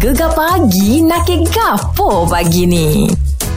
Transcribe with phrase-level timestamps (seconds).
[0.00, 3.04] Gegar pagi nak ke gapo pagi ni?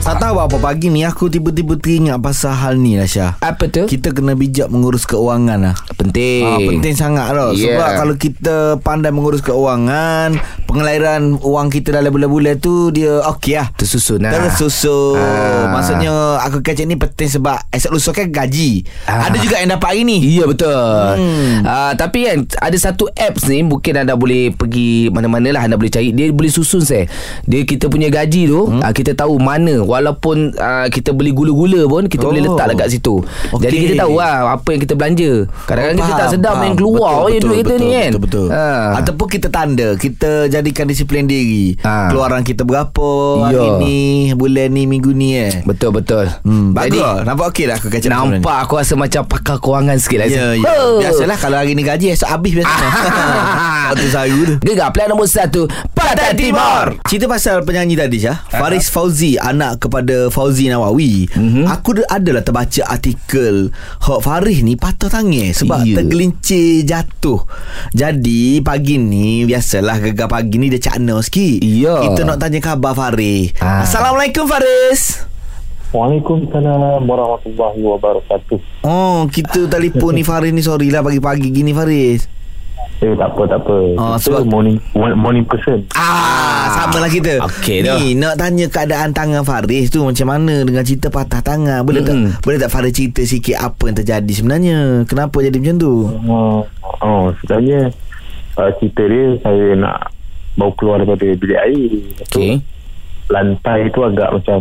[0.04, 3.40] Tak tahu apa pagi ni aku tiba-tiba teringat pasal hal ni lah Syah.
[3.40, 3.88] Apa tu?
[3.88, 5.76] Kita kena bijak mengurus keuangan lah.
[5.96, 6.44] Penting.
[6.44, 7.72] Ah, penting sangat tau Yeah.
[7.72, 10.36] Sebab kalau kita pandai mengurus keuangan
[10.66, 14.32] Pengelairan wang kita dalam bulan-bulan tu Dia okey lah Tersusun lah.
[14.34, 15.72] Tersusun Ah.
[15.72, 16.12] Maksudnya
[16.42, 19.24] aku kata ni penting sebab Esok lusa kan gaji Ah.
[19.24, 20.74] Ada juga yang dapat hari ni Ya betul
[21.14, 21.62] Hmm.
[21.62, 25.88] uh, Tapi kan Ada satu apps ni Mungkin anda boleh pergi Mana-mana lah Anda boleh
[25.88, 27.06] cari Dia boleh susun saya
[27.44, 28.82] Dia kita punya gaji tu hmm?
[28.84, 32.28] Kita tahu mana Walaupun uh, Kita beli gula-gula pun Kita Oh.
[32.28, 33.60] boleh letak dekat situ Okey.
[33.60, 35.30] Jadi kita tahu lah Apa yang kita belanja
[35.62, 36.54] Kadang-kadang Oh, kita tak sedar.
[36.58, 38.88] Yang keluar betul, je betul, duit kita betul, ni kan Betul betul Ah.
[38.96, 42.08] Ataupun kita tanda Kita jadikan disiplin diri Ah.
[42.08, 43.08] Keluaran kita berapa
[43.44, 43.78] Hari Ya.
[43.78, 43.98] ni
[44.32, 47.22] Bulan ni Minggu ni eh Betul-betul Hmm, bagus Jadi lah.
[47.22, 50.66] Nampak okey lah aku kacau Nampak aku rasa macam Pakar kewangan sikit lah Ya, ya.
[50.66, 50.98] Oh.
[50.98, 52.84] Biasalah kalau hari ni gaji esok habis biasa.
[53.86, 54.54] Waktu sehari tu.
[54.64, 60.28] Gegar plan nombor satu Pantai Timur Cerita pasal penyanyi tadi Syah Faris Fauzi Anak kepada
[60.28, 61.68] Fauzi Nawawi mm-hmm.
[61.68, 63.68] Aku ada- adalah terbaca artikel
[64.00, 66.00] Hok Faris ni patah tangan Sebab Ya.
[66.00, 67.44] tergelincir jatuh
[67.92, 72.00] Jadi pagi ni Biasalah gegar pagi ni Dia cakna sikit Ya.
[72.00, 73.84] Kita nak tanya khabar Faris Ah.
[73.84, 75.28] Assalamualaikum Faris
[75.94, 78.58] Waalaikumsalam warahmatullahi wabarakatuh.
[78.82, 82.26] Oh kita telefon ni Faris ni Sorry lah pagi-pagi gini Faris
[82.96, 83.76] Eh tak apa tak apa.
[83.94, 85.82] Oh, Kita sebab- morning morning person.
[85.92, 87.42] Ah, sama lah kita.
[87.42, 91.82] Okey Ni nak tanya keadaan tangan Faris tu macam mana dengan cerita patah tangan.
[91.82, 92.32] Boleh Mm-mm.
[92.32, 94.76] tak boleh tak Faris cerita sikit apa yang terjadi sebenarnya?
[95.04, 95.94] Kenapa jadi macam tu?
[96.24, 96.60] Oh,
[97.00, 97.90] oh sebenarnya
[98.54, 99.98] uh, cerita dia saya nak
[100.54, 101.90] bawa keluar daripada bilik air.
[102.24, 102.52] Tu, Okey
[103.26, 104.58] Lantai tu agak macam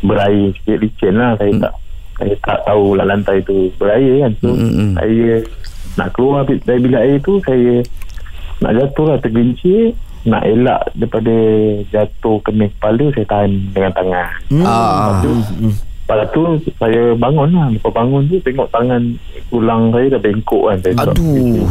[0.00, 1.36] berair sikit licin lah.
[1.36, 1.62] Saya Hmm.
[1.62, 1.72] tak
[2.14, 4.32] saya tak tahu lah lantai tu berair kan.
[4.40, 4.92] So Hmm, hmm, hmm.
[4.96, 5.26] saya
[5.94, 7.82] nak keluar dari bilik air tu saya
[8.58, 9.94] nak jatuh lah tergelincir.
[10.24, 11.36] Nak elak daripada
[11.90, 14.28] jatuh kena kepala saya tahan dengan tangan.
[14.48, 14.64] Hmm.
[14.64, 15.20] Ah.
[15.20, 15.74] Hmm.
[16.04, 16.44] Lepas tu
[16.76, 19.00] saya bangun lah Lepas bangun tu tengok tangan
[19.48, 21.16] tulang saya dah bengkok kan saya Aduh.
[21.16, 21.64] "Eh,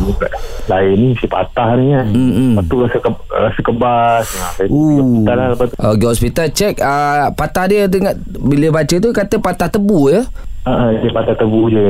[0.66, 2.50] Lain ni mesti patah ni kan Mm-mm.
[2.52, 4.74] Lepas tu rasa, ke, rasa kebas nah, Saya Uh.
[4.74, 8.96] pergi hospital lah lepas tu Uh, pergi hospital check uh, patah dia tengok bila baca
[8.98, 10.22] tu kata patah tebu ya.
[10.66, 11.86] uh, Dia patah tebu je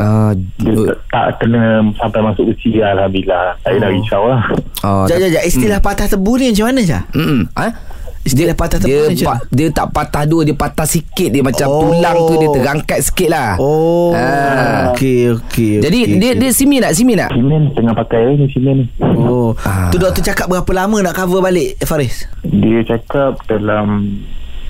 [0.00, 1.60] Uh, Dia tak, tak kena
[1.94, 4.42] sampai masuk usia Alhamdulillah Saya dah risau lah
[4.80, 5.44] uh, Jap, jap, jap.
[5.44, 7.02] Istilah patah tebu ni macam mana, Syah?
[7.12, 7.40] Mm-mm.
[7.52, 7.66] Ha?
[8.20, 11.40] Istilah patah tebu dia, ni macam pa, dia tak patah dua Dia patah sikit Dia
[11.40, 11.80] macam Oh.
[11.86, 14.92] tulang tu Dia terangkat sikit lah Oh, Ah.
[14.92, 15.80] okey, okey.
[15.80, 16.40] Jadi okey, dia okey.
[16.40, 19.88] dia simi tak Simi tak Simen tengah pakai ni simen ni Oh, Ah.
[19.88, 22.24] tu doktor cakap berapa lama nak cover balik Faris?
[22.42, 24.16] Dia cakap dalam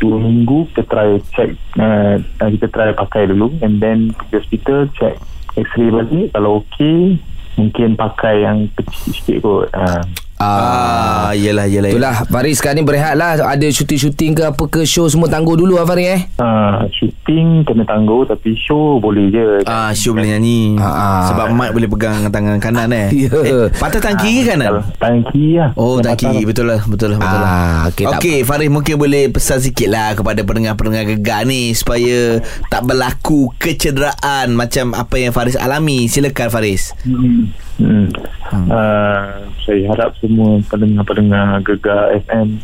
[0.00, 3.52] dua minggu kita try check uh, kita try pakai dulu.
[3.60, 5.20] And then pergi hospital check
[5.54, 6.32] x-ray balik.
[6.32, 7.20] Kalau okey
[7.60, 9.68] mungkin pakai yang kecil sikit kot.
[9.76, 10.02] Uh,
[10.40, 11.92] Ah, yelah, yelah.
[11.92, 15.76] Itulah Faris sekarang ni berehat lah Ada syuting-syuting ke apa ke Show semua tangguh dulu
[15.76, 20.74] lah Faris eh uh, shooting kena tangguh tapi show boleh je Ah, Syul boleh nyanyi.
[20.76, 21.20] Ah, ah.
[21.28, 23.08] Sebab Mat boleh pegang tangan kanan eh.
[23.20, 23.28] Ya.
[23.28, 24.80] eh patah tangan kiri kanan?
[24.96, 26.08] Tangan kiri lah Oh, kiri.
[26.08, 26.32] patah.
[26.42, 26.80] Betul lah.
[26.82, 27.18] Betul lah.
[27.20, 27.50] Betul lah.
[27.50, 32.40] Ah, okey, tak Okey, Faris mungkin boleh pesan sikit lah kepada pendengar-pendengar gegar ni supaya
[32.66, 36.08] tak berlaku kecederaan macam apa yang Faris alami.
[36.08, 36.96] Silakan Faris.
[37.04, 37.52] Hmm.
[37.80, 38.08] Hmm.
[38.66, 42.62] Uh, saya harap semua pendengar-pendengar Gegar FM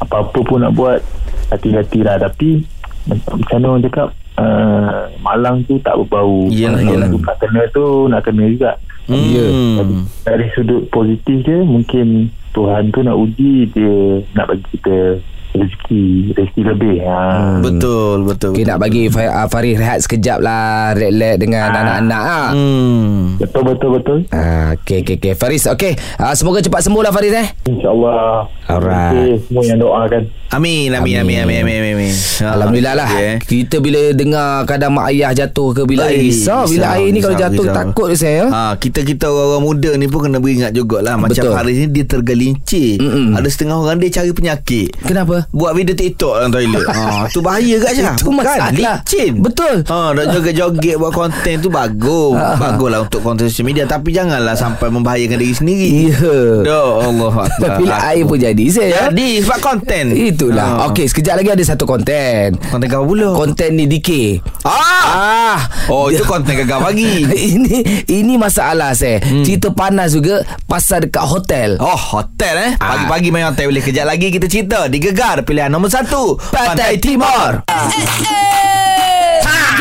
[0.00, 1.04] apa-apa pun nak buat
[1.52, 2.64] hati-hatilah tapi
[3.04, 4.08] macam mana orang cakap
[4.40, 7.08] uh, malang tu tak berbau Yelah, Kalau yelah.
[7.12, 8.72] tu nak kena tu nak kena juga
[9.10, 9.44] Ya.
[9.82, 15.18] Dari, dari sudut positif je mungkin Tuhan tu nak uji dia nak bagi kita
[15.52, 17.60] rezeki rezeki lebih ha.
[17.60, 18.50] Betul, betul.
[18.50, 18.68] Okay betul.
[18.68, 21.76] nak bagi Fa- ah, Faris rehat sekejap lah Relax dengan Ah.
[21.76, 22.48] anak-anak ah.
[22.52, 23.36] Hmm.
[23.36, 25.32] betul betul betul Ah, okay, okay, okay.
[25.32, 25.92] Faris, okay.
[26.16, 27.48] Ah, semoga cepat sembuh lah Faris eh.
[27.66, 29.12] insyaallah Alright.
[29.12, 31.92] okay, semua yang doakan Amin, amin, amin, amin, amin, amin.
[31.96, 32.12] amin.
[32.42, 33.08] Ah, Alhamdulillah lah.
[33.08, 33.36] okey, eh.
[33.42, 36.68] Kita bila dengar kadang mak ayah jatuh ke bila Eh, air risau.
[36.68, 37.72] Bila air ni kalau jatuh risau.
[37.74, 38.44] takut saya.
[38.46, 41.56] Ha, kita kita orang muda ni pun kena beringat jugalah macam Betul.
[41.56, 43.00] Faris ni dia tergelincir.
[43.00, 43.32] Mm-mm.
[43.32, 44.92] Ada setengah orang dia cari penyakit.
[45.00, 45.41] Kenapa?
[45.50, 46.86] Buat video TikTok dalam toilet.
[46.86, 48.14] ha, tu bahaya kat Syah.
[48.14, 48.70] Itu Bukan, masalah.
[48.70, 49.32] licin.
[49.38, 49.74] Betul.
[49.82, 52.34] Ha, dan joget-joget buat konten tu bagus.
[52.34, 52.54] Ha.
[52.56, 55.88] Baguslah untuk konten social media tapi janganlah sampai membahayakan diri sendiri.
[56.08, 56.36] Ya.
[56.62, 57.32] Doh Allah.
[57.62, 59.08] Tapi lah air pun jadi saya.
[59.08, 60.12] Jadi sebab konten.
[60.12, 60.68] Itulah.
[60.78, 60.86] Ha.
[60.88, 62.54] Okey, sekejap lagi ada satu konten.
[62.60, 63.32] Konten kau pula.
[63.32, 64.38] Konten ni DK.
[64.62, 65.04] ah.
[65.04, 65.58] Ah.
[65.86, 67.24] Oh, itu konten gagal pagi.
[67.24, 69.18] ini ini masalah saya.
[69.18, 69.42] Hmm.
[69.42, 71.70] Cerita panas juga pasal dekat hotel.
[71.78, 72.94] Oh hotel eh Ah.
[72.94, 77.64] Pagi-pagi main hotel Boleh kejap lagi kita cerita Di Gegar Pilihan nombor satu Pantai Timur.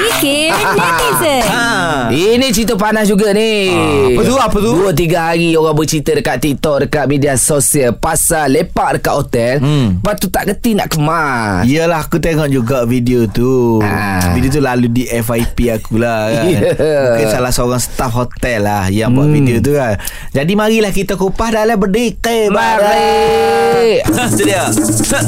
[0.02, 0.50] Fikir
[0.80, 1.44] netizen.
[1.46, 1.64] Ha.
[2.10, 3.70] Ini cerita panas juga ni.
[4.10, 4.72] apa tu, apa tu?
[4.74, 9.54] Dua tiga hari orang bercerita dekat TikTok, dekat media sosial pasal lepak dekat hotel.
[9.58, 9.88] Hmm.
[9.96, 11.64] Lepas tu tak kerti nak kemas.
[11.64, 14.32] Yelah aku tengok juga video tu Ah.
[14.32, 17.12] Video tu lalu di FIP aku lah kan Yeah.
[17.12, 19.36] Mungkin salah seorang staff hotel lah Yang buat Hmm.
[19.36, 19.94] video tu kan
[20.32, 24.00] Jadi marilah kita kupas dalam berdikir Mari.
[24.38, 25.20] Dia ha.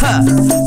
[0.00, 0.12] Ha.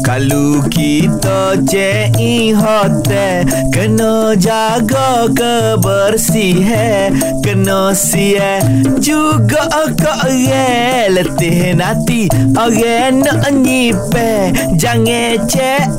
[0.02, 3.35] Kalau kita check in hotel
[3.74, 7.20] Kena jaga kebersihan.
[7.44, 8.64] Kena siap
[9.04, 9.68] juga
[10.00, 15.40] kau orang Letih nanti orang nak nyipe Jangan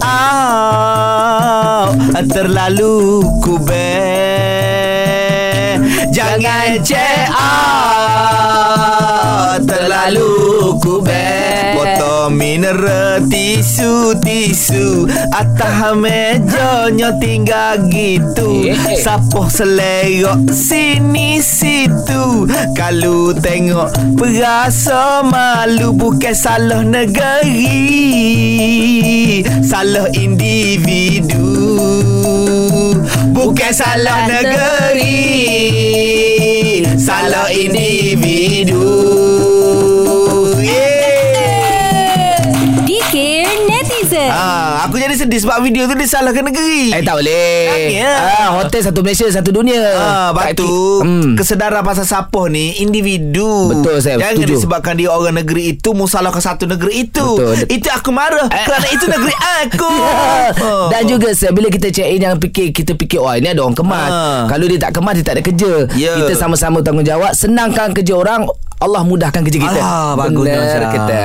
[0.02, 1.94] out.
[2.26, 3.76] Terlalu kubek
[6.10, 6.80] Jangan
[7.32, 8.46] out.
[9.64, 10.30] Terlalu
[10.82, 11.45] kubek
[12.26, 18.66] Botol mineral tisu tisu Atas mejanya tinggal gitu.
[18.66, 18.98] Yeah.
[18.98, 22.50] Sapoh selerok sini situ.
[22.74, 27.94] Kalau tengok berasa malu Bukan salah negeri.
[29.62, 31.46] Salah individu.
[33.30, 35.14] Bukan salah negeri.
[36.98, 39.35] Salah individu
[44.36, 46.92] Ah, aku jadi sedih sebab video tu dia salahkan negeri.
[46.92, 47.64] Eh tak boleh.
[47.66, 48.20] Nangis lah.
[48.20, 49.80] Ah, hotel satu Malaysia satu dunia.
[49.94, 51.34] Ah, batu Hmm.
[51.34, 53.70] kesedaran pasal sapoh ni individu.
[53.70, 54.52] Betul, saya Jangan setuju.
[54.52, 57.26] disebabkan dia orang negeri itu musalahkan satu negeri itu.
[57.34, 57.64] Betul.
[57.66, 58.64] Itu aku marah Eh.
[58.64, 59.92] kerana itu negeri aku.
[60.58, 60.88] Oh.
[60.88, 63.74] Dan juga saya bila kita check in jangan fikir kita fikir oh ini ada orang
[63.74, 64.08] kemas.
[64.08, 64.44] Ah.
[64.46, 65.72] Kalau dia tak kemas dia tak ada kerja.
[65.94, 66.12] Ya.
[66.18, 68.44] Kita sama-sama tanggungjawab senangkan kerja orang
[68.76, 69.80] Allah mudahkan kerja kita.
[69.80, 70.90] Ah, Benar Syah.
[70.92, 71.20] kata.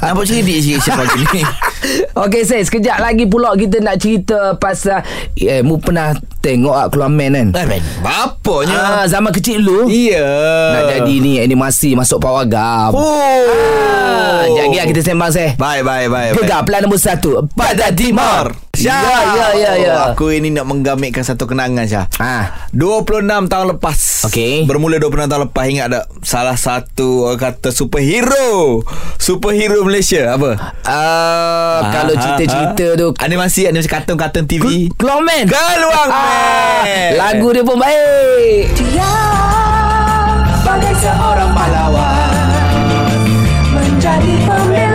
[0.00, 1.44] Nampak cerdik sikit siapa ni.
[2.24, 5.04] Okey saya sekejap lagi pula kita nak cerita pasal
[5.36, 6.16] eh mu pernah
[6.46, 7.48] tengok ah keluar man kan?
[7.52, 8.76] Eh, Ben, bapaknya.
[8.78, 10.22] Ah, zaman kecil dulu Iya.
[10.70, 12.94] nak jadi ni animasi masuk Power Gam.
[12.94, 13.02] Oh.
[14.46, 15.56] Ah, lah kita sembang saya.
[15.56, 16.30] Bye bye bye.
[16.32, 18.92] Gegar plan nombor satu Pada Timur Syah.
[18.92, 22.06] Ya ya ya ya Oh, Aku ini nak menggamikkan satu kenangan Syah.
[22.16, 24.68] Ah, 26 tahun lepas Okey.
[24.68, 28.84] Bermula 26 tahun lepas Ingat tak Salah satu Orang kata superhero
[29.16, 32.96] Superhero Malaysia Apa uh, Kalau Ah, cerita-cerita ah.
[32.96, 36.20] tu Animasi Animasi kartun-kartun TV Keluar man Keluang ah,
[37.16, 38.76] Lagu dia pun baik.
[40.66, 42.50] Bagai seorang pahlawan
[43.70, 44.85] Menjadi pembela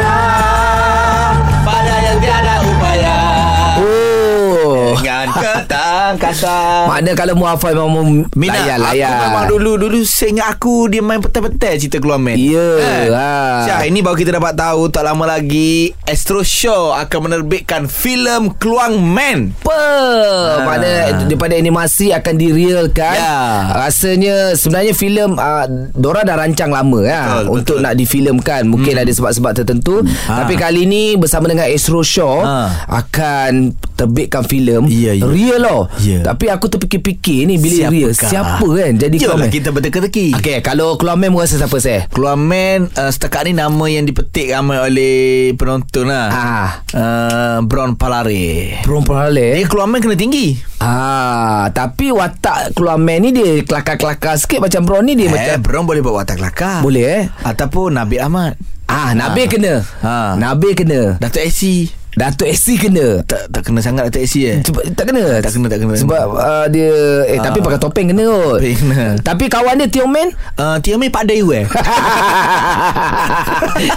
[6.14, 10.48] ketangkasan Makna kalau mu hafal Memang mu Minat layan Aku layan memang dulu Dulu seingat
[10.50, 13.08] aku Dia main petai-petai Cerita keluar man Ya Eh.
[13.10, 13.64] ah.
[13.64, 19.00] Syah, ini baru kita dapat tahu tak lama lagi Astro Show akan menerbitkan filem Keluang
[19.00, 19.54] Man.
[19.58, 20.64] Apa Ah.
[20.64, 20.90] Makna
[21.22, 23.38] daripada animasi akan direalkan Ya.
[23.78, 27.86] Rasanya sebenarnya filem uh, Dora dah rancang lama ya, Betul, Untuk betul.
[27.86, 30.44] nak difilmkan Mungkin ada sebab-sebab tertentu Ha.
[30.44, 32.58] Tapi kali ni bersama dengan Astro Shaw Ha.
[32.88, 35.26] Akan terbitkan filem Ya, ya.
[35.26, 36.26] Real loh Ya.
[36.26, 37.94] Tapi aku terfikir-fikir ni Bila Siapakah?
[37.94, 40.26] real Siapa kan jadi Yalah Aquaman kita berteka-teki.
[40.34, 44.50] Okey kalau keluar mem rasa siapa saya Keluang Man uh, setakat ni nama yang dipetik
[44.50, 46.28] ramai oleh penonton lah.
[46.28, 46.70] Ah.
[46.90, 48.82] Uh, Brown Palare.
[48.82, 50.48] Perempuan Dia halal Keluang Man kena tinggi.
[50.82, 55.62] Ah, tapi watak keluar man ni dia kelakar-kelakar sikit macam Brown ni dia eh, macam
[55.62, 56.82] Brown boleh buat watak kelakar.
[56.82, 57.24] boleh eh.
[57.46, 58.58] Ataupun Nabil Ahmad.
[58.90, 59.50] Ah, Nabil Ah.
[59.50, 59.74] kena.
[60.02, 60.34] Ah.
[60.34, 61.22] Nabil kena.
[61.22, 61.94] Datuk AC.
[62.12, 63.24] Datuk AC kena.
[63.24, 64.58] Tak tak kena sangat Datuk AC eh.
[64.60, 65.94] Cepat, tak kena Tak kena, tak kena.
[65.96, 66.92] Sebab uh, dia
[67.26, 67.44] Eh Ah.
[67.44, 69.04] tapi pakai topeng kena kot Topeng kena.
[69.18, 71.66] Tapi kawan dia Tio Man Uh, Tiamai Pak Dew eh.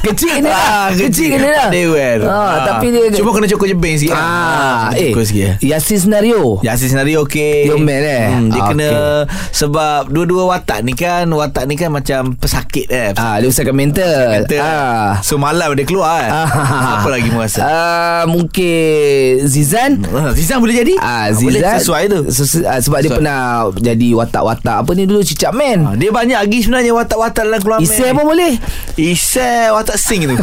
[0.05, 2.19] Kecil kena lah Ah, Kecil kena lah Pak Dew kan.
[2.25, 4.15] ah, Tapi dia Cuma kena cukup jebeng sikit.
[4.15, 5.01] Ah, eh.
[5.01, 5.53] eh, Cukup sikit.
[5.61, 6.59] Yasin senario.
[6.61, 7.67] Ya Asis senario okey.
[7.67, 8.25] Dia man, eh?
[8.29, 9.53] Hmm, dia Ah, kena okey.
[9.53, 13.11] sebab dua-dua watak ni kan watak ni kan macam pesakit eh.
[13.15, 14.43] Ah, dia usahkan mental.
[14.43, 15.11] Kata, Ah.
[15.21, 16.31] So malam dia keluar kan.
[16.33, 16.49] Ah.
[16.99, 17.61] Apa lagi mu rasa?
[18.05, 18.77] Ah, mungkin
[19.43, 20.05] Zizan.
[20.07, 20.95] Ah, Zizan boleh jadi?
[20.97, 22.21] Ah, boleh Zizan sesuai tu.
[22.29, 23.19] Sesu, ah, sebab dia Sesuai.
[23.19, 23.41] pernah
[23.75, 25.79] jadi watak-watak apa ni dulu Cicak Man.
[25.83, 28.53] Ah, dia banyak lagi sebenarnya watak-watak dalam keluar Isai pun boleh.
[28.95, 30.37] Isai watak sing tu.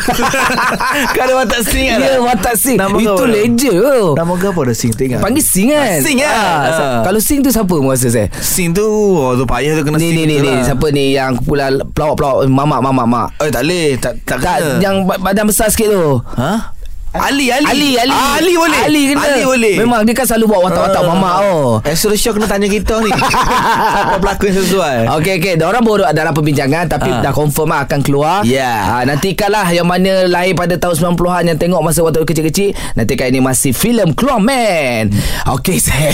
[1.15, 1.97] kan ada watak sing kan?
[1.99, 2.75] Ya, watak Sing.
[2.75, 3.25] Nama Itu apa?
[3.25, 4.05] legend tu.
[4.13, 5.19] Nama kau apa dah sing tu ingat?
[5.19, 5.99] Panggil Sing kan?
[5.99, 6.33] Sing kan?
[6.33, 7.01] Ah, Ah.
[7.03, 8.27] Kalau Sing tu siapa mu rasa saya?
[8.37, 10.63] Sing tu oh, tu payah tu kena Ni sing ni ni ni lah.
[10.63, 13.27] siapa ni yang pula pelawak-pelawak mamak mamak mak.
[13.37, 16.19] Eh tak boleh Tak, tak, Tak kena yang ba- badan besar sikit tu.
[16.35, 16.73] Ha?
[17.11, 20.45] Ali Ali Ali Ali ah, Ali boleh Ali kena Ali boleh Memang dia kan selalu
[20.47, 21.07] buat watak-watak Ah.
[21.07, 23.11] mamak oh Astro Show kena tanya kita ni
[24.07, 27.19] Apa pelakon sesuai Okey okey, orang baru dalam perbincangan tapi Ah.
[27.19, 28.43] dah confirm lah akan keluar.
[28.43, 28.71] Ya.
[28.91, 33.39] Ah, nantikanlah yang mana lahir pada tahun 90-an yang tengok masa waktu kecil-kecil, nantikan ini
[33.39, 35.11] masih filem Keluar Man.
[35.47, 36.13] Okey, saya.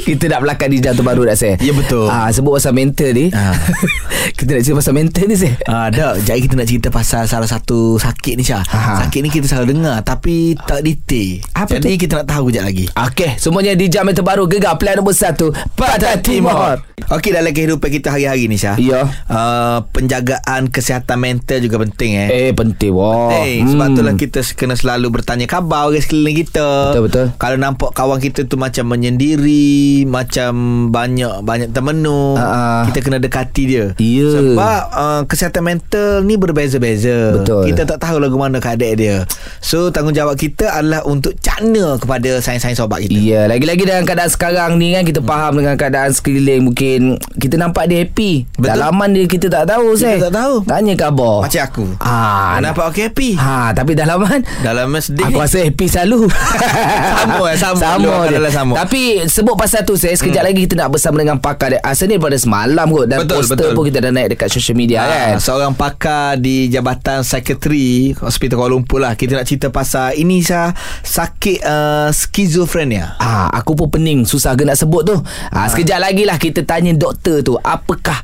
[0.00, 1.56] kita nak belakang di jam terbaru dah saya.
[1.58, 2.06] Ya, betul.
[2.06, 3.28] Ah, sebut pasal mental ni.
[3.30, 3.52] Ah.
[4.36, 5.54] kita nak cerita pasal mental ni saya.
[5.64, 6.16] Ah, dah.
[6.16, 8.62] Jadi kita nak cerita pasal salah satu sakit ni Syah.
[8.64, 9.04] Aha.
[9.04, 11.42] Sakit ni kita selalu dengar tapi tak detail.
[11.58, 12.86] Apa Jadi kita nak tahu kejap lagi.
[12.94, 15.34] Okey, semuanya di jam yang terbaru Gegar Plan nombor 1
[15.74, 16.78] Pantai Timur.
[17.10, 18.78] Okey dalam kehidupan kita hari-hari ni Syah.
[18.78, 19.10] Ya.
[19.26, 22.28] Uh, penjagaan kesihatan mental juga penting eh.
[22.30, 22.94] Eh, penting.
[22.94, 23.34] Wah.
[23.34, 27.26] Penting Sebab itulah kita kena selalu bertanya khabar orang sekeliling kita Betul, betul.
[27.34, 30.52] Kalau nampak kawan kita tu macam menyendiri Macam
[30.94, 32.80] banyak banyak termenung Ah, ah.
[32.88, 34.28] Kita kena dekati dia Ya.
[34.30, 37.72] Sebab uh, kesihatan mental ni berbeza-beza Betul.
[37.72, 39.16] Kita tak tahu lagu mana keadaan dia
[39.58, 44.76] So tanggungjawab kita adalah untuk cakna kepada sains-sains sobat kita Ya, lagi-lagi dalam keadaan sekarang
[44.76, 48.44] ni kan kita faham dengan keadaan sekeliling mungkin kita nampak dia happy.
[48.52, 48.68] Betul.
[48.68, 50.16] Dalaman dia kita tak tahu Kita saya.
[50.20, 50.54] tak tahu.
[50.62, 51.36] Tanya khabar.
[51.40, 56.28] Macam aku Ah, Nampak okey happy Ha, tapi dalaman Dalam sedih Aku rasa happy selalu
[56.28, 57.78] Sama, eh, sama.
[57.78, 58.72] Sama je adalah sama.
[58.76, 62.18] Tapi sebut pasal tu saya Sekejap lagi kita nak bersama dengan pakar dia Asal ni
[62.18, 63.72] pada semalam kot Dan Betul, poster betul.
[63.72, 67.86] pun kita dah naik dekat social media Ah, kan Seorang pakar di Jabatan Psikiatri
[68.18, 73.74] Hospital Kuala Lumpur lah Kita nak cerita pasal Ini Syah Sakit uh, Skizofrenia Ah, aku
[73.74, 75.16] pun pening susah ke nak sebut tu.
[75.48, 78.18] Ah, sekejap lagi lah kita tanya doktor tu apakah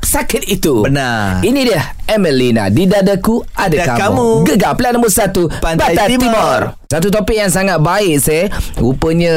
[0.00, 0.82] sakit itu.
[0.82, 1.44] Benar.
[1.44, 4.00] Ini dia Emelina di dadaku ada Ada kamu.
[4.00, 4.28] kamu.
[4.48, 6.79] Gegar plan nombor satu Pantai Timur.
[6.90, 8.50] Satu topik yang sangat baik saya.
[8.74, 9.30] Rupanya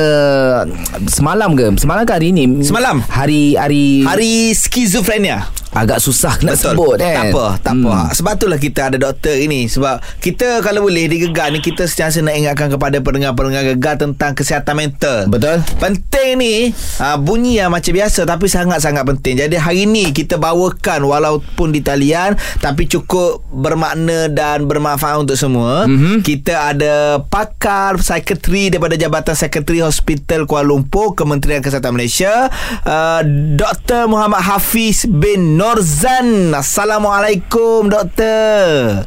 [1.05, 1.69] semalam ke?
[1.77, 2.49] Semalam ke hari ni?
[2.65, 2.97] Semalam.
[3.05, 7.13] Hari hari Hari Skizofrenia agak susah nak sebut kan.
[7.17, 11.25] Tak apa Tak apa Sebab itulah kita ada doktor ini Sebab kita kalau boleh di
[11.25, 15.65] Gegar ni Kita sentiasa nak ingatkan kepada pendengar-pendengar Gegar Tentang kesihatan mental Betul.
[15.81, 16.55] Penting ni
[17.01, 21.81] uh, Bunyi yang macam biasa Tapi sangat-sangat penting Jadi hari ni kita bawakan Walaupun di
[21.81, 26.21] talian Tapi cukup bermakna Dan bermanfaat untuk semua mm-hmm.
[26.21, 32.47] Kita ada pakar psikiatri Daripada Jabatan Psikiatri Hospital Kuala Lumpur Kementerian Kesihatan Malaysia
[32.87, 33.21] uh,
[33.59, 34.07] Dr.
[34.07, 39.03] Muhammad Hafiz bin Norzan Assalamualaikum Doktor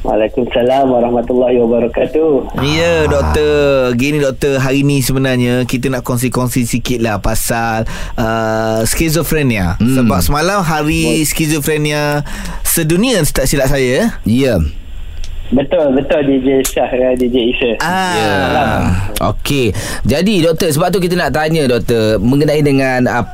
[0.00, 2.56] Waalaikumsalam warahmatullahi wabarakatuh.
[2.64, 7.84] Ya doktor Gini doktor Hari ni sebenarnya Kita nak kongsi-kongsi sikit lah Pasal
[8.16, 10.00] uh, Skizofrenia hmm.
[10.00, 12.24] Sebab semalam Hari Skizofrenia
[12.64, 14.56] Sedunia Tak silap saya Ya.
[15.50, 17.70] Betul betul DJ Syah dan DJ Isa.
[17.80, 18.30] Ah, Ya.
[19.28, 19.74] Okey.
[20.02, 23.24] Jadi doktor sebab tu kita nak tanya doktor mengenai dengan uh,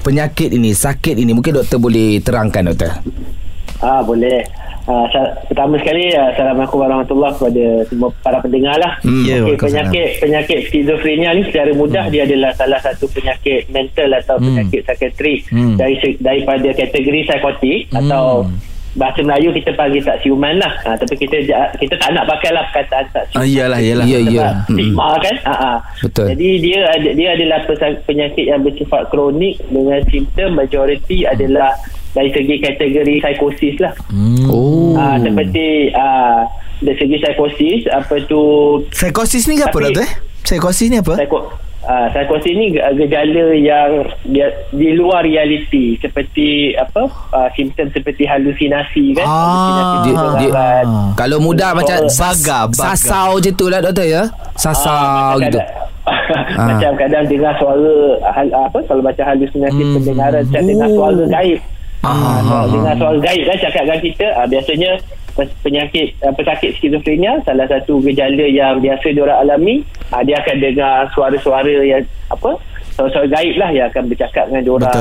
[0.00, 2.96] penyakit ini, sakit ini mungkin doktor boleh terangkan doktor.
[3.78, 4.40] Ah boleh.
[4.86, 8.92] Sa- pertama sekali ah, Assalamualaikum warahmatullahi kepada semua para pendengar lah.
[9.02, 9.66] Hmm, ya, Okey, Waalaikumsalam.
[9.82, 15.50] penyakit penyakit skizofrenia ni secara mudah dia adalah salah satu penyakit mental atau penyakit psikiatrik
[15.50, 15.74] Hmm.
[15.74, 18.46] dari daripada kategori psikotik atau
[18.96, 20.72] bahasa Melayu kita panggil tak siuman lah.
[20.82, 21.36] Ha, tapi kita
[21.76, 23.40] kita tak nak pakai lah perkataan tak siuman.
[23.40, 24.04] Ah, iyalah, iyalah.
[24.04, 24.26] Ya, ya.
[24.26, 25.72] Sebab stigma kan ha, ha.
[25.98, 26.26] Betul.
[26.32, 27.58] jadi dia ada dia adalah
[28.02, 31.76] penyakit yang bersifat kronik dengan simptom majoriti adalah
[32.12, 34.48] dari segi kategori psikosis lah Hmm.
[34.48, 34.96] Oh.
[34.96, 36.48] Ah, seperti ah,
[36.78, 38.40] dari segi psikosis apa tu
[38.88, 40.02] Psikosis ni ke apa Tapi- doktor?
[40.02, 40.12] eh?
[40.40, 41.14] Psikosis ni apa?
[41.16, 41.40] psiko
[41.86, 43.90] ah, psikosis ni ge- gejala yang
[44.24, 50.66] dia, di luar realiti seperti apa ah, simptom seperti halusinasi kan Ah, halusinasi Dia, dia,
[51.14, 52.82] kalau mudah Oh, macam baga, baga.
[52.92, 54.22] sasau je tu lah doktor ya.
[54.54, 55.56] Sasau Ah, gitu.
[55.56, 55.84] kadang-
[56.70, 57.94] macam kadang dengar suara
[58.30, 59.94] hal, apa kalau macam halusinasi Hmm.
[59.96, 60.96] pendengaran macam dengar Oh.
[60.96, 61.60] suara gaib
[61.98, 64.90] Ah, Ah, ah, dengar suara gaib kan cakap dengan kita ah, biasanya
[65.36, 71.12] penyakit ah, pesakit skizofrenia salah satu gejala yang biasa diorang alami ah, dia akan dengar
[71.12, 72.56] suara-suara yang apa
[72.96, 74.92] suara-suara gaib lah yang akan bercakap dengan diorang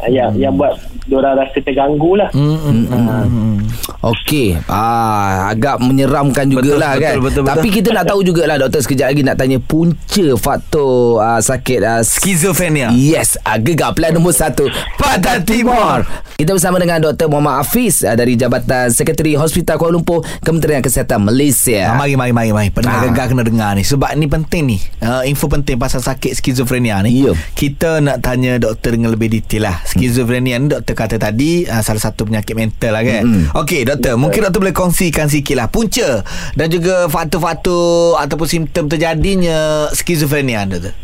[0.00, 0.72] ah, yang, yang buat
[1.04, 3.56] diorang rasa terganggu lah Hmm, hmm, hmm, hmm.
[4.02, 4.56] Okey.
[4.66, 7.12] Ah, agak menyeramkan jugalah Betul, kan.
[7.12, 7.52] betul, betul, betul.
[7.52, 12.00] Tapi kita nak tahu jugalah doktor sekejap lagi nak tanya punca faktor ah, sakit ah,
[12.02, 14.66] Skizofrenia Yes, ah, gegar plan nombor satu
[14.96, 16.02] Pantai Timur.
[16.32, 17.28] Kita bersama dengan Dr.
[17.28, 21.92] Muhammad Hafiz ah, dari Jabatan Sekretari Hospital Kuala Lumpur Kementerian Kesihatan Ah, Malaysia.
[21.92, 23.06] mari mari mari mari Pendengar Ah.
[23.06, 27.22] gegar kena dengar ni Sebab ni penting ni uh, Info penting pasal sakit skizofrenia ni
[27.22, 27.36] Ya.
[27.52, 32.02] Kita nak tanya doktor dengan lebih detail lah Skizofrenia ni doktor kata tadi uh, Salah
[32.02, 33.44] satu penyakit mental lah kan Mm-mm.
[33.62, 36.22] Okey doktor Mungkin doktor boleh kongsikan sikit lah Punca
[36.54, 40.94] Dan juga faktor-faktor Ataupun simptom terjadinya Skizofrenia doktor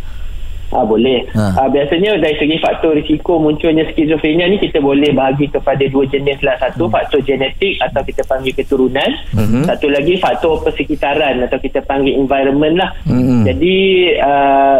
[0.68, 1.24] Ah boleh.
[1.32, 1.64] Ha.
[1.64, 6.44] Ah biasanya dari segi faktor risiko munculnya skizofrenia ni kita boleh bahagi kepada dua jenis
[6.44, 6.60] lah.
[6.60, 6.92] Satu hmm.
[6.92, 9.10] faktor genetik atau kita panggil keturunan.
[9.32, 9.64] Hmm.
[9.64, 12.90] Satu lagi faktor persekitaran atau kita panggil environment lah.
[13.08, 13.48] Hmm.
[13.48, 13.76] Jadi
[14.20, 14.78] uh,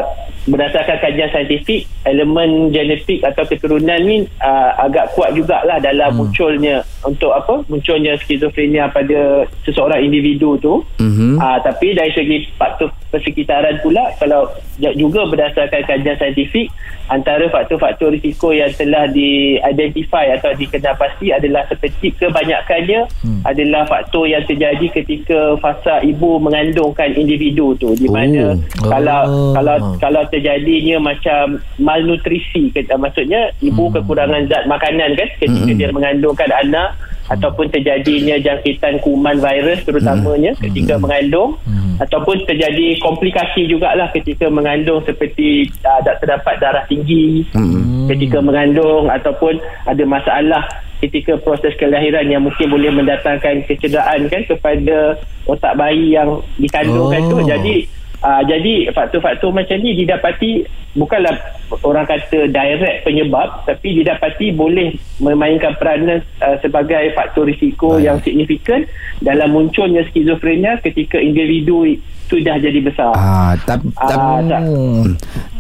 [0.49, 6.19] berdasarkan kajian saintifik elemen genetik atau keturunan ni uh, agak kuat jugalah dalam hmm.
[6.19, 11.37] munculnya untuk apa munculnya skizofrenia pada seseorang individu tu hmm.
[11.39, 16.69] uh, tapi dari segi faktor persekitaran pula kalau juga berdasarkan kajian saintifik
[17.09, 23.41] antara faktor-faktor risiko yang telah di-identify atau dikenal pasti adalah seperti kebanyakannya hmm.
[23.49, 28.89] adalah faktor yang terjadi ketika fasa ibu mengandungkan individu tu di mana oh.
[28.93, 29.53] kalau oh.
[29.57, 33.95] kalau kalau terjadinya macam malnutrisi maksudnya ibu hmm.
[33.99, 35.79] kekurangan zat makanan kan ketika hmm.
[35.83, 36.95] dia mengandungkan anak
[37.29, 40.63] ataupun terjadinya jangkitan kuman virus terutamanya hmm.
[40.71, 41.03] ketika hmm.
[41.03, 42.01] mengandung hmm.
[42.01, 48.09] ataupun terjadi komplikasi jugalah ketika mengandung seperti uh, terdapat darah tinggi hmm.
[48.09, 50.65] ketika mengandung ataupun ada masalah
[50.99, 57.31] ketika proses kelahiran yang mungkin boleh mendatangkan kecederaan kan kepada otak bayi yang dikandungkan oh.
[57.31, 57.77] tu jadi
[58.19, 60.67] Uh, jadi faktor-faktor macam ni didapati
[60.99, 61.39] bukanlah
[61.87, 68.03] orang kata direct penyebab tapi didapati boleh memainkan peranan uh, sebagai faktor risiko Baik.
[68.03, 68.81] yang signifikan
[69.23, 71.87] dalam munculnya skizofrenia ketika individu
[72.29, 73.15] sudah jadi besar.
[73.17, 74.61] Ah, tap, tap, uh, tak,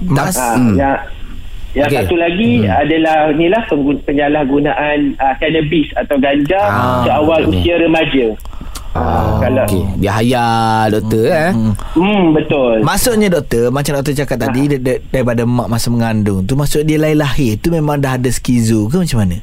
[0.04, 0.76] mas, uh, hmm.
[0.76, 0.96] yang,
[1.78, 1.98] yang okay.
[2.04, 2.74] satu lagi hmm.
[2.74, 3.62] adalah inilah
[4.04, 8.36] penyalahgunaan uh, cannabis atau ganja ah, seawal usia remaja.
[8.96, 9.84] Ah, kalau okay.
[10.00, 11.36] Dia hayal doktor hmm.
[11.36, 11.50] eh.
[11.92, 12.76] Hmm betul.
[12.80, 14.96] Maksudnya doktor macam doktor cakap tadi ha.
[15.12, 18.96] daripada mak masa mengandung tu maksud dia lain lahir tu memang dah ada skizo ke
[18.96, 19.36] macam mana?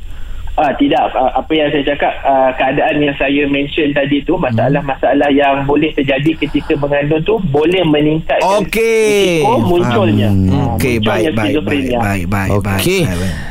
[0.56, 1.12] Ah tidak.
[1.12, 5.92] Uh, apa yang saya cakap uh, keadaan yang saya mention tadi tu masalah-masalah yang boleh
[5.92, 9.44] terjadi ketika mengandung tu boleh meningkat okey.
[9.44, 10.32] munculnya.
[10.32, 10.80] Hmm.
[10.80, 13.04] okey baik baik baik baik baik okey.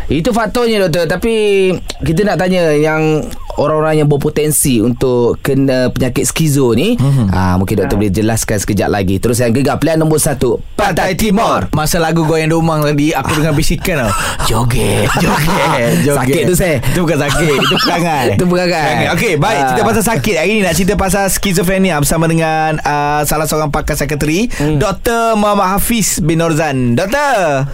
[0.08, 1.04] itu faktornya doktor.
[1.04, 1.34] Tapi
[2.00, 3.20] kita nak tanya yang
[3.58, 7.30] orang-orang yang berpotensi untuk kena penyakit skizo ni mm-hmm.
[7.30, 8.00] aa, mungkin doktor ha.
[8.02, 9.16] boleh jelaskan sekejap lagi.
[9.22, 11.70] Terus yang gegar pilihan nombor satu Pantai Timur.
[11.70, 14.12] Masa lagu goyang domang tadi aku dengar bisikan tau.
[14.50, 15.90] Joget joget.
[16.06, 16.18] Joget.
[16.18, 18.26] Sakit tu saya itu bukan sakit itu perangai.
[18.38, 19.10] Itu perangai.
[19.18, 19.60] Okey, baik.
[19.74, 20.34] Cerita pasal sakit.
[20.38, 24.78] Hari ni nak cerita pasal skizofrenia bersama dengan uh, salah seorang pakar sekretari mm.
[24.78, 25.34] Dr.
[25.34, 26.94] Muhammad Hafiz bin Norzan.
[26.94, 27.66] Doktor!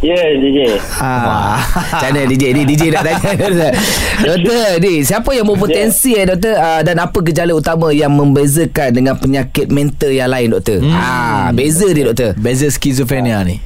[0.00, 0.58] Ya yeah, DJ
[0.96, 1.60] ah.
[1.60, 3.36] Macam mana DJ ni DJ nak tanya
[4.32, 4.80] Doktor.
[4.80, 6.24] Ni Siapa yang berpotensi yeah.
[6.24, 6.56] eh doktor?
[6.56, 10.80] Uh, Dan apa gejala utama Yang membezakan Dengan penyakit mental yang lain doktor?
[10.80, 10.96] Hmm.
[10.96, 12.32] ah, Beza dia doktor.
[12.40, 13.60] Beza skizofrenia ni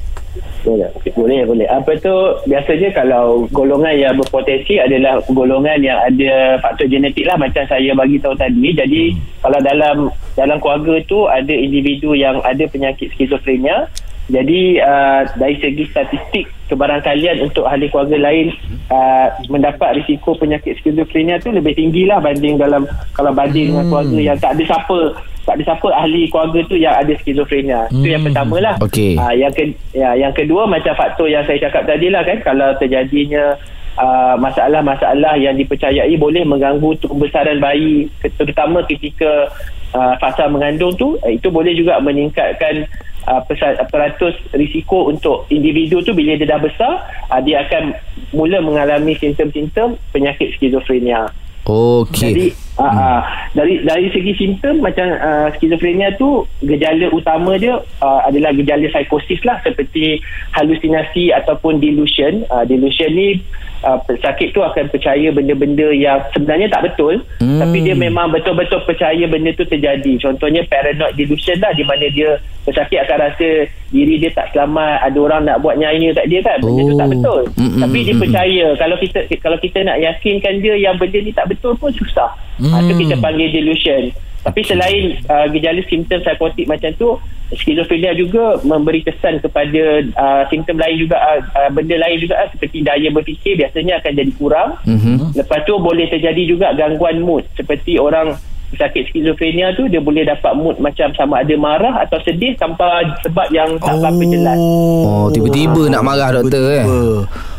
[0.65, 1.67] Boleh, boleh, boleh.
[1.69, 2.15] Apa tu
[2.49, 8.17] biasanya kalau golongan yang berpotensi adalah golongan yang ada faktor genetik lah macam saya bagi
[8.17, 8.73] tahu tadi.
[8.73, 9.45] Jadi hmm.
[9.45, 9.95] kalau dalam
[10.33, 13.85] dalam keluarga tu ada individu yang ada penyakit skizofrenia,
[14.25, 18.49] jadi uh, dari segi statistik kebarangkalian untuk ahli keluarga lain
[18.89, 23.71] uh, mendapat risiko penyakit skizofrenia tu lebih tinggi lah banding dalam kalau banding hmm.
[23.77, 24.99] dengan keluarga yang tak ada siapa
[25.45, 27.85] tak ada siapa ahli keluarga tu yang ada skizofrenia.
[27.93, 28.01] Hmm.
[28.01, 28.75] Itu yang pertama lah.
[28.81, 29.13] Okay.
[29.13, 32.73] Uh, yang, ke, ya, yang kedua macam faktor yang saya cakap tadi lah kan kalau
[32.81, 33.53] terjadinya
[34.01, 38.09] uh, masalah-masalah yang dipercayai boleh mengganggu kebesaran bayi
[38.41, 39.53] terutama ketika
[39.93, 42.89] uh, fasa mengandung tu uh, itu boleh juga meningkatkan
[43.27, 43.41] uh,
[43.89, 46.93] peratus risiko untuk individu tu bila dia dah besar
[47.29, 47.93] uh, dia akan
[48.31, 51.29] mula mengalami simptom-simptom penyakit skizofrenia.
[51.65, 52.29] Okey.
[52.29, 52.97] Jadi uh, hmm.
[53.01, 53.21] uh,
[53.57, 59.41] dari dari segi simptom macam uh, skizofrenia tu gejala utama dia uh, adalah gejala psikosis
[59.41, 60.21] lah seperti
[60.53, 62.45] halusinasi ataupun delusion.
[62.53, 63.41] Uh, delusion ni
[63.85, 67.61] uh, pesakit tu akan percaya benda-benda yang sebenarnya tak betul hmm.
[67.61, 72.41] tapi dia memang betul-betul percaya benda tu terjadi contohnya paranoid delusion lah di mana dia
[72.65, 73.49] pesakit akan rasa
[73.93, 76.87] diri dia tak selamat ada orang nak buat nyaya kat dia kan benda oh.
[76.89, 77.11] tu tak oh.
[77.13, 77.79] betul hmm.
[77.85, 81.77] tapi dia percaya kalau kita kalau kita nak yakinkan dia yang benda ni tak betul
[81.77, 82.73] pun susah hmm.
[82.89, 84.09] itu kita panggil delusion
[84.45, 87.17] tapi selain uh, gejala simptom psikotik macam tu
[87.53, 92.49] skizofrenia juga memberi kesan kepada uh, simptom lain juga uh, uh, benda lain juga uh,
[92.53, 95.33] seperti daya berfikir biasanya akan jadi kurang mm-hmm.
[95.33, 98.37] lepas tu boleh terjadi juga gangguan mood seperti orang
[98.73, 103.47] sakit skizofrenia tu dia boleh dapat mood macam sama ada marah atau sedih tanpa sebab
[103.53, 104.25] yang tak apa oh.
[104.25, 104.57] jelas.
[104.57, 106.85] Oh, tiba-tiba oh, nak marah doktor eh.